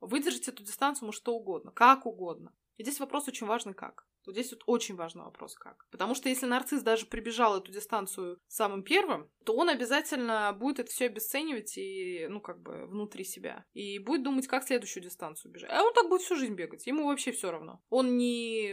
Выдержать 0.00 0.46
эту 0.46 0.62
дистанцию 0.62 1.06
может 1.06 1.22
что 1.22 1.34
угодно, 1.34 1.72
как 1.72 2.06
угодно. 2.06 2.54
И 2.76 2.82
здесь 2.82 3.00
вопрос 3.00 3.28
очень 3.28 3.46
важный 3.46 3.74
как. 3.74 4.06
Вот 4.26 4.32
здесь 4.32 4.50
вот 4.50 4.62
очень 4.66 4.96
важный 4.96 5.22
вопрос 5.22 5.54
как. 5.54 5.86
Потому 5.90 6.14
что 6.14 6.28
если 6.28 6.46
нарцисс 6.46 6.82
даже 6.82 7.06
прибежал 7.06 7.56
эту 7.56 7.70
дистанцию 7.70 8.40
самым 8.48 8.82
первым, 8.82 9.30
то 9.44 9.54
он 9.54 9.68
обязательно 9.68 10.52
будет 10.52 10.80
это 10.80 10.90
все 10.90 11.06
обесценивать 11.06 11.78
и, 11.78 12.26
ну, 12.28 12.40
как 12.40 12.60
бы, 12.60 12.86
внутри 12.86 13.24
себя. 13.24 13.64
И 13.72 14.00
будет 14.00 14.24
думать, 14.24 14.48
как 14.48 14.64
следующую 14.64 15.04
дистанцию 15.04 15.52
бежать. 15.52 15.70
А 15.70 15.84
он 15.84 15.92
так 15.94 16.08
будет 16.08 16.22
всю 16.22 16.34
жизнь 16.34 16.54
бегать. 16.54 16.86
Ему 16.86 17.06
вообще 17.06 17.30
все 17.30 17.52
равно. 17.52 17.80
Он 17.88 18.16
не... 18.16 18.66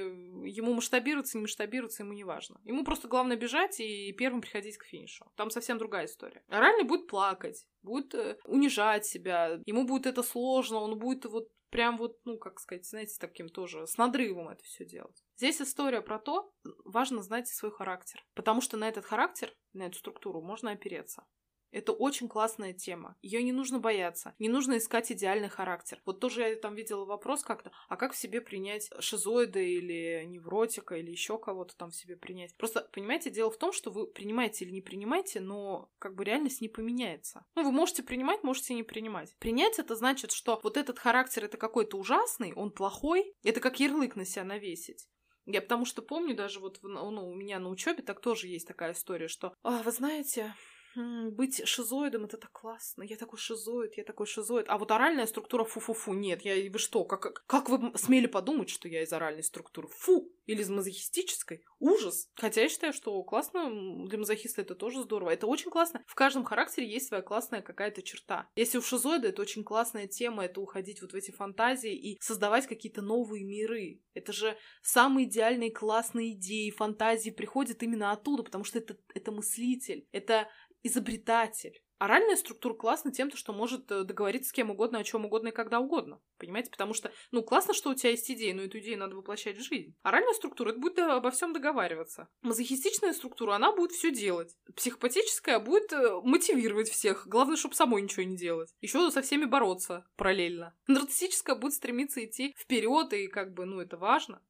Ему 0.50 0.74
масштабируется, 0.74 1.38
не 1.38 1.44
масштабируется, 1.44 2.02
ему 2.02 2.14
не 2.14 2.24
важно. 2.24 2.60
Ему 2.64 2.84
просто 2.84 3.08
главное 3.08 3.38
бежать 3.38 3.80
и 3.80 4.12
первым 4.14 4.42
приходить 4.42 4.78
к 4.78 4.86
финишу. 4.86 5.32
Там 5.36 5.52
совсем 5.52 5.78
другая 5.78 6.06
история. 6.06 6.44
Оральный 6.48 6.84
будет 6.84 7.08
плакать, 7.08 7.68
будет 7.84 8.16
э, 8.16 8.38
унижать 8.46 9.06
себя. 9.06 9.60
Ему 9.66 9.86
будет 9.86 10.08
это 10.08 10.24
сложно, 10.24 10.78
он 10.78 10.98
будет 10.98 11.26
вот 11.26 11.50
прям 11.74 11.98
вот, 11.98 12.20
ну, 12.24 12.38
как 12.38 12.60
сказать, 12.60 12.88
знаете, 12.88 13.18
таким 13.20 13.50
тоже 13.50 13.88
с 13.88 13.98
надрывом 13.98 14.48
это 14.48 14.64
все 14.64 14.86
делать. 14.86 15.24
Здесь 15.36 15.60
история 15.60 16.02
про 16.02 16.20
то, 16.20 16.54
важно 16.86 17.24
знать 17.24 17.48
свой 17.48 17.72
характер, 17.72 18.24
потому 18.36 18.62
что 18.62 18.78
на 18.78 18.88
этот 18.88 19.06
характер, 19.06 19.52
на 19.74 19.88
эту 19.88 19.98
структуру 19.98 20.42
можно 20.42 20.72
опереться. 20.72 21.26
Это 21.74 21.92
очень 21.92 22.30
классная 22.30 22.72
тема. 22.72 23.18
Ее 23.22 23.42
не 23.44 23.52
нужно 23.52 23.80
бояться. 23.80 24.36
Не 24.38 24.48
нужно 24.48 24.78
искать 24.78 25.12
идеальный 25.12 25.50
характер. 25.50 26.00
Вот 26.06 26.20
тоже 26.20 26.42
я 26.42 26.56
там 26.56 26.76
видела 26.76 27.04
вопрос 27.04 27.44
как-то, 27.44 27.72
а 27.90 27.98
как 27.98 28.14
в 28.14 28.18
себе 28.18 28.42
принять 28.42 28.92
шизоида 29.00 29.60
или 29.60 30.24
невротика 30.26 30.96
или 30.96 31.10
еще 31.10 31.40
кого-то 31.40 31.76
там 31.76 31.90
в 31.90 31.96
себе 31.96 32.16
принять? 32.16 32.56
Просто, 32.58 32.88
понимаете, 32.94 33.32
дело 33.32 33.50
в 33.50 33.58
том, 33.58 33.74
что 33.74 33.90
вы 33.90 34.06
принимаете 34.06 34.66
или 34.66 34.72
не 34.72 34.82
принимаете, 34.82 35.40
но 35.40 35.90
как 35.98 36.14
бы 36.16 36.24
реальность 36.24 36.62
не 36.62 36.70
поменяется. 36.70 37.46
Ну, 37.56 37.64
вы 37.64 37.72
можете 37.72 38.04
принимать, 38.04 38.44
можете 38.44 38.76
не 38.76 38.84
принимать. 38.84 39.36
Принять 39.40 39.80
это 39.80 39.96
значит, 39.96 40.32
что 40.32 40.60
вот 40.62 40.78
этот 40.78 41.00
характер 41.00 41.46
это 41.46 41.58
какой-то 41.58 41.98
ужасный, 41.98 42.54
он 42.54 42.72
плохой. 42.72 43.34
Это 43.44 43.60
как 43.60 43.80
ярлык 43.80 44.16
на 44.16 44.26
себя 44.26 44.44
навесить. 44.44 45.08
Я 45.46 45.62
потому 45.62 45.86
что 45.86 46.02
помню 46.02 46.36
даже 46.36 46.60
вот 46.60 46.80
ну, 46.84 47.30
у 47.30 47.34
меня 47.34 47.60
на 47.60 47.70
учебе 47.70 48.02
так 48.02 48.22
тоже 48.22 48.48
есть 48.48 48.68
такая 48.68 48.94
история, 48.94 49.28
что, 49.28 49.54
а, 49.64 49.84
вы 49.84 49.92
знаете, 49.92 50.54
быть 50.96 51.66
шизоидом 51.68 52.26
это 52.26 52.38
так 52.38 52.52
классно. 52.52 53.04
Я 53.04 53.18
такой 53.18 53.40
шизоид, 53.40 53.98
я 53.98 54.04
такой 54.04 54.26
шизоид. 54.26 54.66
А 54.70 54.78
вот 54.78 54.92
оральная 54.92 55.26
структура 55.26 55.64
фу-фу-фу. 55.64 56.14
Нет, 56.14 56.44
я 56.44 56.56
вы 56.70 56.80
что, 56.80 57.06
как, 57.06 57.46
как 57.46 57.70
вы 57.70 57.98
смели 57.98 58.28
подумать, 58.28 58.70
что 58.70 58.88
я 58.88 59.04
из 59.04 59.12
оральной 59.14 59.44
структуры? 59.44 59.88
Фу! 59.88 60.32
Или 60.46 60.62
из 60.62 60.70
мазохистической? 60.70 61.64
Ужас! 61.80 62.30
Хотя 62.36 62.62
я 62.62 62.70
считаю, 62.70 62.94
что 62.94 63.22
классно 63.24 64.06
для 64.08 64.18
мазохиста 64.18 64.62
это 64.62 64.76
тоже 64.76 65.02
здорово. 65.02 65.32
Это 65.32 65.48
очень 65.48 65.72
классно. 65.72 66.04
В 66.08 66.16
каждом 66.16 66.44
характере 66.44 66.90
есть 66.90 67.08
своя 67.08 67.24
классная 67.24 67.62
какая-то 67.62 68.02
черта. 68.02 68.50
Если 68.56 68.78
у 68.78 68.82
шизоида 68.82 69.30
это 69.30 69.42
очень 69.42 69.64
классная 69.64 70.08
тема, 70.08 70.46
это 70.46 70.62
уходить 70.62 71.02
вот 71.02 71.14
в 71.14 71.16
эти 71.16 71.32
фантазии 71.32 71.94
и 71.94 72.18
создавать 72.22 72.68
какие-то 72.68 73.02
новые 73.02 73.44
миры. 73.44 74.02
Это 74.14 74.34
же 74.34 74.58
самые 74.82 75.28
идеальные 75.28 75.72
классные 75.72 76.34
идеи, 76.34 76.70
фантазии 76.72 77.30
приходят 77.32 77.82
именно 77.84 78.12
оттуда, 78.12 78.44
потому 78.44 78.64
что 78.64 78.80
это, 78.80 78.98
это 79.14 79.32
мыслитель, 79.32 80.08
это 80.12 80.50
изобретатель. 80.84 81.82
Оральная 82.04 82.36
структура 82.36 82.74
классна 82.74 83.14
тем, 83.14 83.32
что 83.34 83.54
может 83.54 83.90
э, 83.90 84.04
договориться 84.04 84.50
с 84.50 84.52
кем 84.52 84.70
угодно, 84.72 85.00
о 85.00 85.04
чем 85.06 85.24
угодно 85.24 85.48
и 85.48 85.52
когда 85.54 85.80
угодно. 85.80 86.20
Понимаете? 86.38 86.70
Потому 86.70 86.94
что, 86.94 87.14
ну, 87.32 87.44
классно, 87.44 87.74
что 87.74 87.90
у 87.90 87.96
тебя 87.96 88.10
есть 88.10 88.30
идея, 88.30 88.54
но 88.54 88.64
эту 88.64 88.80
идею 88.80 89.00
надо 89.00 89.16
воплощать 89.16 89.58
в 89.58 89.64
жизнь. 89.64 89.96
Оральная 90.02 90.34
структура, 90.34 90.72
это 90.72 90.80
будет 90.80 91.00
обо 91.00 91.32
всем 91.32 91.54
договариваться. 91.54 92.28
Мазохистичная 92.42 93.14
структура, 93.14 93.56
она 93.56 93.74
будет 93.74 93.94
все 93.94 94.12
делать. 94.12 94.54
Психопатическая 94.76 95.60
будет 95.60 95.94
э, 95.94 96.20
мотивировать 96.24 96.90
всех. 96.90 97.26
Главное, 97.26 97.56
чтобы 97.56 97.76
самой 97.76 98.02
ничего 98.02 98.24
не 98.24 98.36
делать. 98.36 98.74
Еще 98.82 99.10
со 99.10 99.22
всеми 99.22 99.46
бороться 99.46 100.06
параллельно. 100.18 100.76
Нарциссическая 100.88 101.56
будет 101.56 101.74
стремиться 101.74 102.26
идти 102.26 102.54
вперед, 102.60 103.14
и 103.14 103.28
как 103.28 103.54
бы, 103.54 103.64
ну, 103.64 103.80
это 103.80 103.96
важно. 103.96 104.42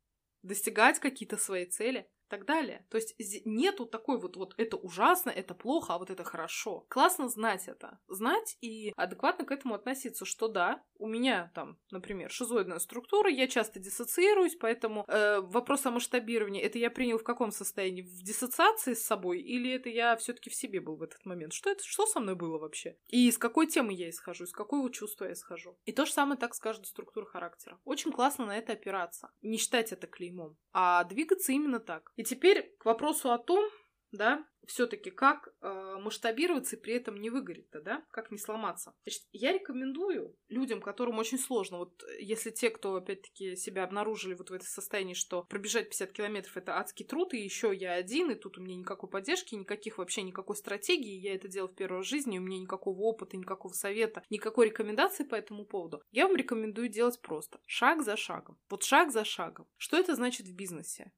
Достигать 0.41 0.97
какие-то 0.97 1.37
свои 1.37 1.65
цели 1.65 2.09
так 2.27 2.45
далее. 2.45 2.85
То 2.89 2.97
есть 2.97 3.15
нету 3.45 3.85
такой 3.85 4.19
вот, 4.19 4.37
вот 4.37 4.53
это 4.57 4.77
ужасно, 4.77 5.29
это 5.29 5.53
плохо, 5.53 5.93
а 5.93 5.97
вот 5.97 6.09
это 6.09 6.23
хорошо. 6.23 6.85
Классно 6.89 7.29
знать 7.29 7.67
это. 7.67 7.99
Знать 8.07 8.57
и 8.61 8.93
адекватно 8.95 9.45
к 9.45 9.51
этому 9.51 9.75
относиться, 9.75 10.25
что 10.25 10.47
да, 10.47 10.83
у 10.97 11.07
меня 11.07 11.51
там, 11.53 11.77
например, 11.91 12.31
шизоидная 12.31 12.79
структура, 12.79 13.29
я 13.29 13.47
часто 13.47 13.79
диссоциируюсь, 13.79 14.55
поэтому 14.55 15.05
э, 15.07 15.41
вопрос 15.41 15.85
о 15.85 15.91
масштабировании, 15.91 16.61
это 16.61 16.77
я 16.77 16.89
принял 16.89 17.17
в 17.17 17.23
каком 17.23 17.51
состоянии? 17.51 18.01
В 18.01 18.23
диссоциации 18.23 18.93
с 18.93 19.03
собой 19.03 19.41
или 19.41 19.71
это 19.71 19.89
я 19.89 20.15
все 20.15 20.33
таки 20.33 20.49
в 20.49 20.55
себе 20.55 20.79
был 20.79 20.95
в 20.95 21.03
этот 21.03 21.25
момент? 21.25 21.53
Что 21.53 21.69
это, 21.69 21.83
что 21.83 22.05
со 22.05 22.19
мной 22.19 22.35
было 22.35 22.57
вообще? 22.57 22.97
И 23.07 23.27
из 23.27 23.37
какой 23.37 23.67
темы 23.67 23.93
я 23.93 24.09
исхожу, 24.09 24.45
из 24.45 24.51
какого 24.51 24.89
чувства 24.91 25.25
я 25.25 25.33
исхожу? 25.33 25.77
И 25.85 25.91
то 25.91 26.05
же 26.05 26.11
самое 26.11 26.39
так 26.39 26.55
с 26.55 26.59
каждой 26.59 26.85
структурой 26.85 27.27
характера. 27.27 27.79
Очень 27.83 28.11
классно 28.11 28.45
на 28.45 28.57
это 28.57 28.73
опираться. 28.73 29.31
Не 29.41 29.57
считать 29.57 29.91
это 29.91 30.07
клеймом, 30.07 30.57
а 30.71 31.03
двигаться 31.03 31.51
именно 31.51 31.79
так. 31.79 32.12
И 32.15 32.23
теперь 32.23 32.75
к 32.79 32.85
вопросу 32.85 33.31
о 33.31 33.37
том, 33.37 33.69
да, 34.13 34.45
все-таки 34.67 35.09
как 35.09 35.49
э, 35.61 35.97
масштабироваться 35.99 36.75
и 36.75 36.79
при 36.79 36.93
этом 36.93 37.17
не 37.17 37.29
выгореть-то, 37.29 37.81
да, 37.81 38.05
как 38.11 38.31
не 38.31 38.37
сломаться. 38.37 38.93
Значит, 39.03 39.23
я 39.31 39.51
рекомендую 39.51 40.35
людям, 40.47 40.81
которым 40.81 41.17
очень 41.17 41.39
сложно, 41.39 41.79
вот 41.79 42.03
если 42.19 42.51
те, 42.51 42.69
кто 42.69 42.95
опять-таки 42.95 43.55
себя 43.55 43.83
обнаружили 43.83 44.35
вот 44.35 44.49
в 44.49 44.53
этом 44.53 44.67
состоянии, 44.67 45.15
что 45.15 45.43
пробежать 45.43 45.89
50 45.89 46.11
километров 46.11 46.55
это 46.57 46.77
адский 46.77 47.05
труд, 47.05 47.33
и 47.33 47.41
еще 47.41 47.73
я 47.73 47.93
один, 47.93 48.31
и 48.31 48.35
тут 48.35 48.57
у 48.57 48.61
меня 48.61 48.75
никакой 48.75 49.09
поддержки, 49.09 49.55
никаких 49.55 49.97
вообще 49.97 50.21
никакой 50.21 50.55
стратегии, 50.55 51.19
я 51.19 51.35
это 51.35 51.47
делал 51.47 51.67
в 51.67 51.75
первый 51.75 51.97
раз 51.97 52.05
в 52.05 52.09
жизни, 52.09 52.37
у 52.37 52.41
меня 52.41 52.59
никакого 52.59 52.99
опыта, 52.99 53.35
никакого 53.35 53.73
совета, 53.73 54.23
никакой 54.29 54.67
рекомендации 54.67 55.23
по 55.23 55.35
этому 55.35 55.65
поводу. 55.65 56.01
Я 56.11 56.27
вам 56.27 56.37
рекомендую 56.37 56.87
делать 56.87 57.19
просто, 57.21 57.59
шаг 57.65 58.03
за 58.03 58.15
шагом. 58.15 58.57
Вот 58.69 58.83
шаг 58.83 59.11
за 59.11 59.25
шагом. 59.25 59.67
Что 59.77 59.97
это 59.97 60.15
значит 60.15 60.47
в 60.47 60.55
бизнесе? 60.55 61.11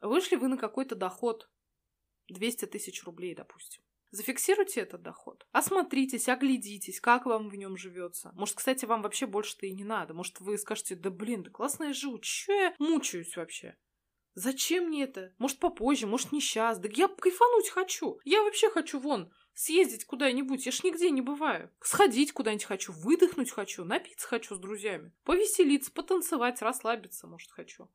Вышли 0.00 0.36
вы 0.36 0.48
на 0.48 0.56
какой-то 0.56 0.94
доход 0.94 1.48
200 2.28 2.66
тысяч 2.66 3.04
рублей, 3.04 3.34
допустим. 3.34 3.82
Зафиксируйте 4.12 4.80
этот 4.80 5.02
доход. 5.02 5.46
Осмотритесь, 5.52 6.28
оглядитесь, 6.28 7.00
как 7.00 7.26
вам 7.26 7.48
в 7.48 7.54
нем 7.54 7.76
живется. 7.76 8.32
Может, 8.34 8.56
кстати, 8.56 8.84
вам 8.84 9.02
вообще 9.02 9.26
больше-то 9.26 9.66
и 9.66 9.72
не 9.72 9.84
надо. 9.84 10.14
Может, 10.14 10.40
вы 10.40 10.58
скажете, 10.58 10.96
да 10.96 11.10
блин, 11.10 11.44
да 11.44 11.50
классно 11.50 11.84
я 11.84 11.92
живу, 11.92 12.18
че 12.18 12.52
я 12.52 12.74
мучаюсь 12.78 13.36
вообще? 13.36 13.76
Зачем 14.34 14.86
мне 14.86 15.04
это? 15.04 15.32
Может, 15.38 15.58
попозже, 15.58 16.06
может, 16.06 16.32
не 16.32 16.40
сейчас. 16.40 16.78
Да 16.78 16.88
я 16.92 17.06
кайфануть 17.08 17.68
хочу. 17.68 18.18
Я 18.24 18.42
вообще 18.42 18.68
хочу 18.70 18.98
вон 18.98 19.32
съездить 19.54 20.04
куда-нибудь. 20.04 20.66
Я 20.66 20.72
ж 20.72 20.82
нигде 20.82 21.10
не 21.10 21.20
бываю. 21.20 21.70
Сходить 21.80 22.32
куда-нибудь 22.32 22.64
хочу, 22.64 22.92
выдохнуть 22.92 23.50
хочу, 23.50 23.84
напиться 23.84 24.26
хочу 24.26 24.54
с 24.54 24.58
друзьями. 24.58 25.12
Повеселиться, 25.24 25.92
потанцевать, 25.92 26.62
расслабиться, 26.62 27.26
может, 27.26 27.50
хочу. 27.50 27.88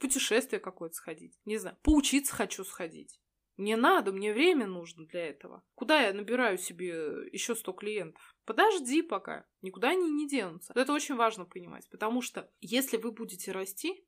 Путешествие 0.00 0.60
какое-то 0.60 0.96
сходить. 0.96 1.38
Не 1.44 1.58
знаю. 1.58 1.76
Поучиться 1.82 2.34
хочу 2.34 2.64
сходить. 2.64 3.20
Мне 3.56 3.76
надо, 3.76 4.10
мне 4.10 4.32
время 4.32 4.66
нужно 4.66 5.06
для 5.06 5.26
этого. 5.26 5.62
Куда 5.74 6.00
я 6.00 6.14
набираю 6.14 6.56
себе 6.56 7.28
еще 7.30 7.54
100 7.54 7.72
клиентов? 7.74 8.34
Подожди 8.46 9.02
пока, 9.02 9.46
никуда 9.60 9.90
они 9.90 10.10
не 10.10 10.26
денутся. 10.26 10.72
Это 10.74 10.94
очень 10.94 11.16
важно 11.16 11.44
понимать, 11.44 11.86
потому 11.90 12.22
что 12.22 12.50
если 12.62 12.96
вы 12.96 13.12
будете 13.12 13.52
расти, 13.52 14.02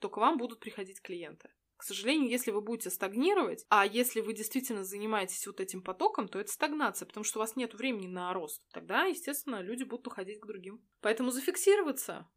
то 0.00 0.08
к 0.08 0.16
вам 0.16 0.36
будут 0.36 0.58
приходить 0.58 1.00
клиенты. 1.00 1.48
К 1.76 1.84
сожалению, 1.84 2.28
если 2.28 2.50
вы 2.50 2.60
будете 2.60 2.90
стагнировать, 2.90 3.64
а 3.68 3.86
если 3.86 4.20
вы 4.20 4.32
действительно 4.32 4.82
занимаетесь 4.82 5.46
вот 5.46 5.60
этим 5.60 5.80
потоком, 5.80 6.26
то 6.26 6.40
это 6.40 6.50
стагнация, 6.50 7.06
потому 7.06 7.22
что 7.22 7.38
у 7.38 7.42
вас 7.42 7.54
нет 7.54 7.74
времени 7.74 8.08
на 8.08 8.32
рост. 8.32 8.64
Тогда, 8.72 9.04
естественно, 9.04 9.60
люди 9.60 9.84
будут 9.84 10.08
уходить 10.08 10.40
к 10.40 10.46
другим. 10.46 10.84
Поэтому 11.00 11.30
зафиксироваться, 11.30 12.28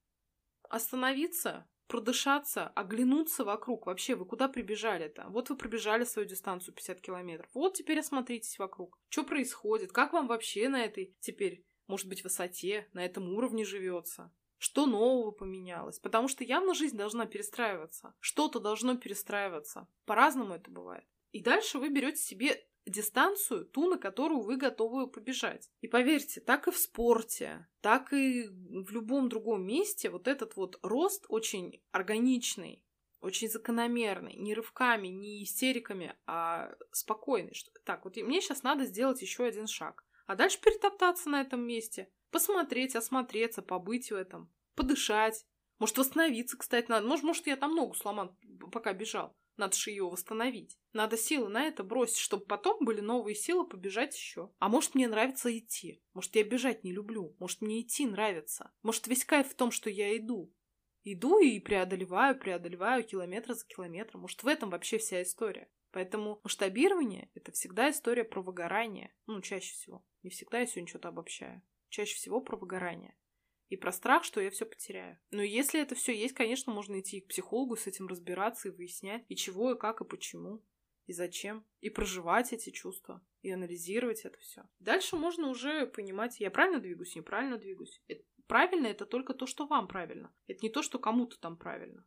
остановиться, 0.70 1.68
продышаться, 1.92 2.68
оглянуться 2.70 3.44
вокруг. 3.44 3.86
Вообще, 3.86 4.16
вы 4.16 4.24
куда 4.26 4.48
прибежали-то? 4.48 5.26
Вот 5.28 5.50
вы 5.50 5.58
пробежали 5.58 6.06
свою 6.06 6.26
дистанцию 6.26 6.74
50 6.74 7.02
километров. 7.02 7.50
Вот 7.54 7.74
теперь 7.74 8.00
осмотритесь 8.00 8.58
вокруг. 8.58 8.98
Что 9.10 9.24
происходит? 9.24 9.92
Как 9.92 10.14
вам 10.14 10.28
вообще 10.28 10.70
на 10.70 10.86
этой 10.86 11.14
теперь, 11.20 11.66
может 11.88 12.08
быть, 12.08 12.24
высоте, 12.24 12.88
на 12.94 13.04
этом 13.04 13.34
уровне 13.34 13.66
живется? 13.66 14.32
Что 14.58 14.86
нового 14.86 15.32
поменялось? 15.32 16.00
Потому 16.00 16.30
что 16.30 16.46
явно 16.46 16.74
жизнь 16.74 16.96
должна 16.96 17.26
перестраиваться. 17.26 18.14
Что-то 18.22 18.62
должно 18.62 18.96
перестраиваться. 18.96 19.86
По-разному 20.06 20.54
это 20.54 20.72
бывает. 20.72 21.06
И 21.34 21.42
дальше 21.42 21.78
вы 21.78 21.90
берете 21.90 22.22
себе 22.22 22.66
дистанцию, 22.86 23.65
ту, 23.65 23.89
на 23.89 23.98
которую 23.98 24.41
вы 24.41 24.58
готовы 24.58 25.08
побежать. 25.08 25.70
И 25.82 25.88
поверьте, 25.88 26.41
так 26.41 26.67
и 26.67 26.72
в 26.72 26.78
спорте, 26.78 27.67
так 27.82 28.13
и 28.13 28.48
в 28.48 28.91
любом 28.91 29.30
другом 29.30 29.65
месте 29.65 30.10
вот 30.10 30.28
этот 30.28 30.56
вот 30.56 30.80
рост 30.82 31.26
очень 31.30 31.82
органичный, 31.91 32.84
очень 33.22 33.50
закономерный, 33.50 34.36
не 34.36 34.54
рывками, 34.54 35.08
не 35.08 35.44
истериками, 35.44 36.15
а 36.26 36.74
спокойный. 36.91 37.54
Что, 37.54 37.72
так, 37.86 38.06
вот 38.06 38.17
мне 38.17 38.41
сейчас 38.41 38.63
надо 38.63 38.86
сделать 38.86 39.22
еще 39.22 39.46
один 39.46 39.67
шаг, 39.67 40.06
а 40.26 40.36
дальше 40.36 40.60
перетоптаться 40.60 41.30
на 41.30 41.41
этом 41.41 41.62
месте, 41.62 42.10
Посмотреть, 42.32 42.96
осмотреться, 42.96 43.62
побыть 43.62 44.10
в 44.10 44.15
этом, 44.15 44.50
подышать. 44.76 45.46
Может, 45.80 45.98
восстановиться, 45.98 46.58
кстати, 46.58 46.89
надо. 46.89 47.06
Может, 47.06 47.26
может 47.26 47.48
я 47.48 47.58
там 47.58 47.76
ногу 47.76 47.94
сломал, 47.94 48.38
пока 48.72 48.94
бежал. 48.94 49.36
Надо 49.62 49.78
же 49.78 49.91
ее 49.91 50.06
восстановить. 50.06 50.80
Надо 50.91 51.17
силы 51.17 51.47
на 51.47 51.65
это 51.67 51.84
бросить, 51.84 52.17
чтобы 52.17 52.45
потом 52.45 52.84
были 52.84 53.00
новые 53.00 53.36
силы 53.36 53.63
побежать 53.67 54.15
еще. 54.15 54.52
А 54.58 54.69
может, 54.69 54.95
мне 54.95 55.08
нравится 55.08 55.56
идти. 55.56 56.02
Может, 56.15 56.36
я 56.36 56.43
бежать 56.43 56.84
не 56.84 56.91
люблю. 56.91 57.36
Может, 57.38 57.62
мне 57.62 57.82
идти 57.82 58.08
нравится. 58.08 58.71
Может, 58.82 59.06
весь 59.06 59.24
кайф 59.24 59.50
в 59.50 59.54
том, 59.54 59.69
что 59.69 59.91
я 59.91 60.17
иду. 60.17 60.52
Иду 61.04 61.38
и 61.38 61.60
преодолеваю, 61.60 62.39
преодолеваю 62.39 63.04
километр 63.04 63.54
за 63.54 63.67
километром. 63.67 64.21
Может, 64.21 64.41
в 64.41 64.47
этом 64.47 64.71
вообще 64.71 64.97
вся 64.97 65.21
история. 65.21 65.69
Поэтому 65.91 66.39
масштабирование– 66.43 67.30
это 67.36 67.52
всегда 67.52 67.91
история 67.91 68.24
про 68.24 68.41
выгорание. 68.41 69.13
Ну, 69.28 69.41
чаще 69.41 69.74
всего. 69.74 70.04
Не 70.24 70.32
всегда 70.32 70.62
я 70.62 70.65
сегодня 70.65 70.89
что-то 70.89 71.10
обобщаю 71.10 71.62
чаще 71.91 72.15
всего 72.15 72.41
про 72.41 72.58
выгорание. 72.58 73.13
И 73.72 73.78
про 73.78 73.94
страх, 73.94 74.26
что 74.26 74.42
я 74.42 74.52
все 74.52 74.66
потеряю. 74.66 75.18
Но 75.32 75.42
если 75.42 75.80
это 75.80 75.96
все 75.96 76.14
есть, 76.14 76.36
конечно, 76.36 76.74
можно 76.74 77.00
идти 77.00 77.22
к 77.22 77.30
психологу, 77.30 77.78
с 77.78 77.88
этим 77.88 78.08
разбираться 78.08 78.68
и 78.68 78.72
выяснять, 78.72 79.24
и 79.30 79.36
чего, 79.38 79.72
и 79.72 79.80
как, 79.80 80.02
и 80.02 80.06
почему, 80.06 80.62
и 81.06 81.14
зачем. 81.14 81.66
И 81.80 81.90
проживать 81.90 82.52
эти 82.52 82.70
чувства, 82.70 83.26
и 83.42 83.50
анализировать 83.50 84.26
это 84.26 84.38
все. 84.40 84.64
Дальше 84.80 85.16
можно 85.16 85.48
уже 85.48 85.88
понимать, 85.88 86.42
я 86.42 86.52
правильно 86.52 86.82
двигаюсь, 86.82 87.16
неправильно 87.16 87.58
двигаюсь. 87.58 88.02
Это, 88.10 88.26
правильно 88.46 88.88
это 88.88 89.06
только 89.06 89.34
то, 89.34 89.46
что 89.46 89.66
вам 89.66 89.88
правильно. 89.88 90.34
Это 90.48 90.60
не 90.64 90.70
то, 90.70 90.84
что 90.84 91.00
кому-то 91.00 91.40
там 91.40 91.56
правильно. 91.56 92.06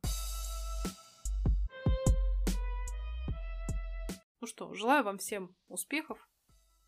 Ну 4.43 4.47
что, 4.47 4.75
желаю 4.75 5.03
вам 5.03 5.17
всем 5.17 5.57
успехов 5.69 6.29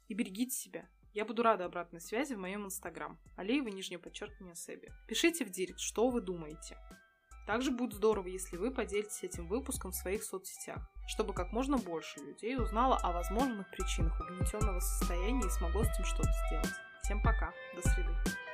и 0.08 0.12
берегите 0.12 0.54
себя. 0.54 0.90
Я 1.16 1.24
буду 1.24 1.42
рада 1.42 1.64
обратной 1.64 2.02
связи 2.02 2.34
в 2.34 2.38
моем 2.38 2.66
инстаграм. 2.66 3.18
Алиева, 3.36 3.68
нижнее 3.68 3.98
подчеркивание, 3.98 4.54
Себи. 4.54 4.90
Пишите 5.08 5.46
в 5.46 5.50
директ, 5.50 5.80
что 5.80 6.10
вы 6.10 6.20
думаете. 6.20 6.76
Также 7.46 7.70
будет 7.70 7.94
здорово, 7.94 8.26
если 8.26 8.58
вы 8.58 8.70
поделитесь 8.70 9.22
этим 9.22 9.48
выпуском 9.48 9.92
в 9.92 9.96
своих 9.96 10.22
соцсетях, 10.22 10.86
чтобы 11.08 11.32
как 11.32 11.52
можно 11.52 11.78
больше 11.78 12.20
людей 12.20 12.58
узнало 12.58 12.98
о 12.98 13.12
возможных 13.12 13.70
причинах 13.70 14.20
угнетенного 14.20 14.80
состояния 14.80 15.46
и 15.46 15.50
смогло 15.50 15.84
с 15.84 15.88
этим 15.88 16.04
что-то 16.04 16.30
сделать. 16.48 16.74
Всем 17.02 17.22
пока, 17.22 17.50
до 17.74 17.80
среды. 17.88 18.45